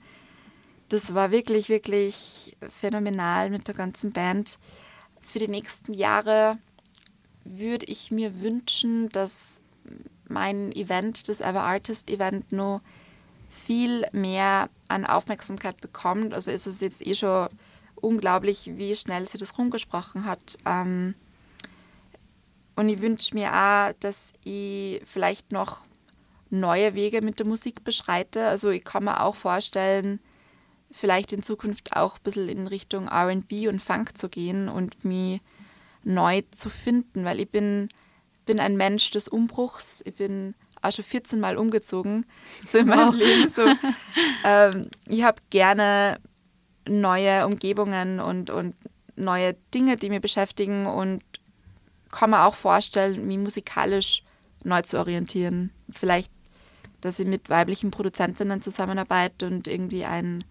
das 0.92 1.14
war 1.14 1.30
wirklich, 1.30 1.68
wirklich 1.68 2.56
phänomenal 2.80 3.50
mit 3.50 3.66
der 3.66 3.74
ganzen 3.74 4.12
Band. 4.12 4.58
Für 5.20 5.38
die 5.38 5.48
nächsten 5.48 5.94
Jahre 5.94 6.58
würde 7.44 7.86
ich 7.86 8.10
mir 8.10 8.40
wünschen, 8.40 9.08
dass 9.08 9.60
mein 10.32 10.72
Event, 10.72 11.28
das 11.28 11.40
Ever 11.40 11.62
Artist 11.62 12.10
Event, 12.10 12.50
nur 12.52 12.80
viel 13.48 14.06
mehr 14.12 14.68
an 14.88 15.04
Aufmerksamkeit 15.04 15.80
bekommt. 15.80 16.34
Also 16.34 16.50
ist 16.50 16.66
es 16.66 16.80
jetzt 16.80 17.06
eh 17.06 17.14
schon 17.14 17.48
unglaublich, 17.96 18.72
wie 18.74 18.96
schnell 18.96 19.28
sie 19.28 19.38
das 19.38 19.58
rumgesprochen 19.58 20.24
hat. 20.24 20.58
Ähm, 20.66 21.14
und 22.74 22.88
ich 22.88 23.00
wünsche 23.00 23.34
mir 23.34 23.52
auch, 23.52 23.92
dass 24.00 24.32
ich 24.44 25.02
vielleicht 25.04 25.52
noch 25.52 25.84
neue 26.50 26.94
Wege 26.94 27.22
mit 27.22 27.38
der 27.38 27.46
Musik 27.46 27.84
beschreite. 27.84 28.46
Also 28.46 28.70
ich 28.70 28.84
kann 28.84 29.04
mir 29.04 29.22
auch 29.22 29.34
vorstellen, 29.34 30.20
vielleicht 30.90 31.32
in 31.32 31.42
Zukunft 31.42 31.96
auch 31.96 32.16
ein 32.16 32.22
bisschen 32.22 32.48
in 32.48 32.66
Richtung 32.66 33.08
RB 33.08 33.68
und 33.68 33.80
Funk 33.80 34.16
zu 34.16 34.28
gehen 34.28 34.68
und 34.68 35.04
mich 35.04 35.40
neu 36.04 36.42
zu 36.50 36.68
finden, 36.68 37.24
weil 37.24 37.40
ich 37.40 37.50
bin, 37.50 37.88
bin 38.44 38.60
ein 38.60 38.76
Mensch 38.76 39.10
des 39.10 39.28
Umbruchs. 39.28 40.02
Ich 40.04 40.14
bin 40.14 40.54
auch 40.80 40.92
schon 40.92 41.04
14 41.04 41.40
Mal 41.40 41.56
umgezogen 41.56 42.26
so 42.66 42.78
in 42.78 42.86
meinem 42.86 43.08
wow. 43.08 43.14
Leben. 43.14 43.48
So, 43.48 43.62
ähm, 44.44 44.88
ich 45.08 45.22
habe 45.22 45.40
gerne 45.50 46.18
neue 46.88 47.46
Umgebungen 47.46 48.20
und, 48.20 48.50
und 48.50 48.74
neue 49.16 49.54
Dinge, 49.74 49.96
die 49.96 50.10
mich 50.10 50.20
beschäftigen 50.20 50.86
und 50.86 51.22
kann 52.10 52.30
mir 52.30 52.44
auch 52.44 52.54
vorstellen, 52.54 53.26
mich 53.26 53.38
musikalisch 53.38 54.22
neu 54.64 54.82
zu 54.82 54.98
orientieren. 54.98 55.70
Vielleicht, 55.90 56.30
dass 57.00 57.18
ich 57.18 57.26
mit 57.26 57.48
weiblichen 57.48 57.90
Produzentinnen 57.90 58.62
zusammenarbeite 58.62 59.46
und 59.46 59.66
irgendwie 59.66 60.04
ein 60.04 60.44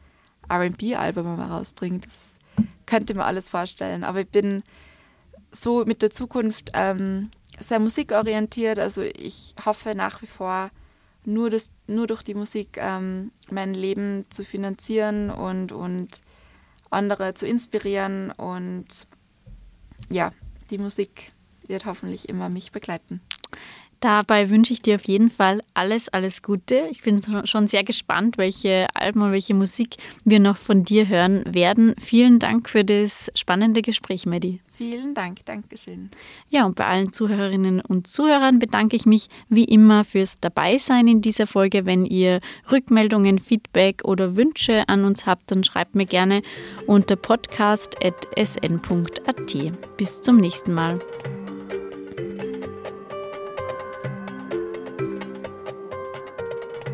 RB-Album 0.52 1.38
mal 1.38 1.48
rausbringt. 1.48 2.06
Das 2.06 2.38
könnte 2.86 3.14
mir 3.14 3.26
alles 3.26 3.48
vorstellen. 3.48 4.04
Aber 4.04 4.22
ich 4.22 4.28
bin 4.28 4.64
so 5.52 5.86
mit 5.86 6.02
der 6.02 6.12
Zukunft 6.12 6.72
ähm, 6.74 7.30
sehr 7.60 7.80
musikorientiert. 7.80 8.80
Also 8.80 9.02
ich 9.02 9.56
hoffe 9.66 9.96
nach 9.96 10.22
wie 10.22 10.28
vor, 10.28 10.70
nur, 11.24 11.50
das, 11.50 11.72
nur 11.88 12.08
durch 12.08 12.24
die 12.24 12.34
Musik 12.34 12.78
ähm, 12.78 13.32
mein 13.50 13.74
Leben 13.74 14.30
zu 14.30 14.44
finanzieren 14.44 15.30
und, 15.30 15.72
und 15.72 16.22
andere 16.90 17.34
zu 17.34 17.46
inspirieren. 17.46 18.32
Und 18.32 19.06
ja, 20.10 20.32
die 20.70 20.78
Musik 20.78 21.32
wird 21.68 21.86
hoffentlich 21.86 22.28
immer 22.30 22.50
mich 22.50 22.72
begleiten. 22.72 23.22
Dabei 24.02 24.50
wünsche 24.50 24.74
ich 24.74 24.82
dir 24.82 24.96
auf 24.96 25.04
jeden 25.04 25.30
Fall 25.30 25.62
alles, 25.76 26.10
alles 26.10 26.42
Gute. 26.42 26.88
Ich 26.90 27.04
bin 27.04 27.22
schon 27.46 27.68
sehr 27.68 27.84
gespannt, 27.84 28.40
welche 28.40 28.88
Alben 28.96 29.22
und 29.22 29.32
welche 29.32 29.54
Musik 29.54 29.98
wir 30.26 30.40
noch 30.40 30.58
von 30.58 30.84
dir 30.84 31.08
hören 31.08 31.44
werden. 31.46 31.94
Vielen 32.00 32.40
Dank 32.40 32.68
für 32.68 32.84
das 32.84 33.32
spannende 33.36 33.84
Gespräch, 33.84 34.26
Maddie. 34.26 34.60
Vielen 34.74 35.14
Dank, 35.14 35.46
Dankeschön. 35.46 36.10
Ja, 36.50 36.66
und 36.66 36.76
bei 36.76 36.88
allen 36.88 37.14
Zuhörerinnen 37.14 37.80
und 37.80 38.08
Zuhörern 38.08 38.58
bedanke 38.58 38.96
ich 38.96 39.06
mich 39.06 39.28
wie 39.50 39.66
immer 39.66 40.04
fürs 40.04 40.40
Dabeisein 40.40 41.08
in 41.08 41.22
dieser 41.22 41.46
Folge. 41.46 41.86
Wenn 41.86 42.08
ihr 42.08 42.40
Rückmeldungen, 42.72 43.38
Feedback 43.38 44.04
oder 44.04 44.36
Wünsche 44.36 44.90
an 44.90 45.06
uns 45.06 45.28
habt, 45.28 45.52
dann 45.52 45.64
schreibt 45.64 45.94
mir 45.94 46.08
gerne 46.08 46.42
unter 46.88 47.16
podcast.sn.at. 47.18 47.98
Bis 49.98 50.22
zum 50.24 50.38
nächsten 50.38 50.74
Mal. 50.74 51.00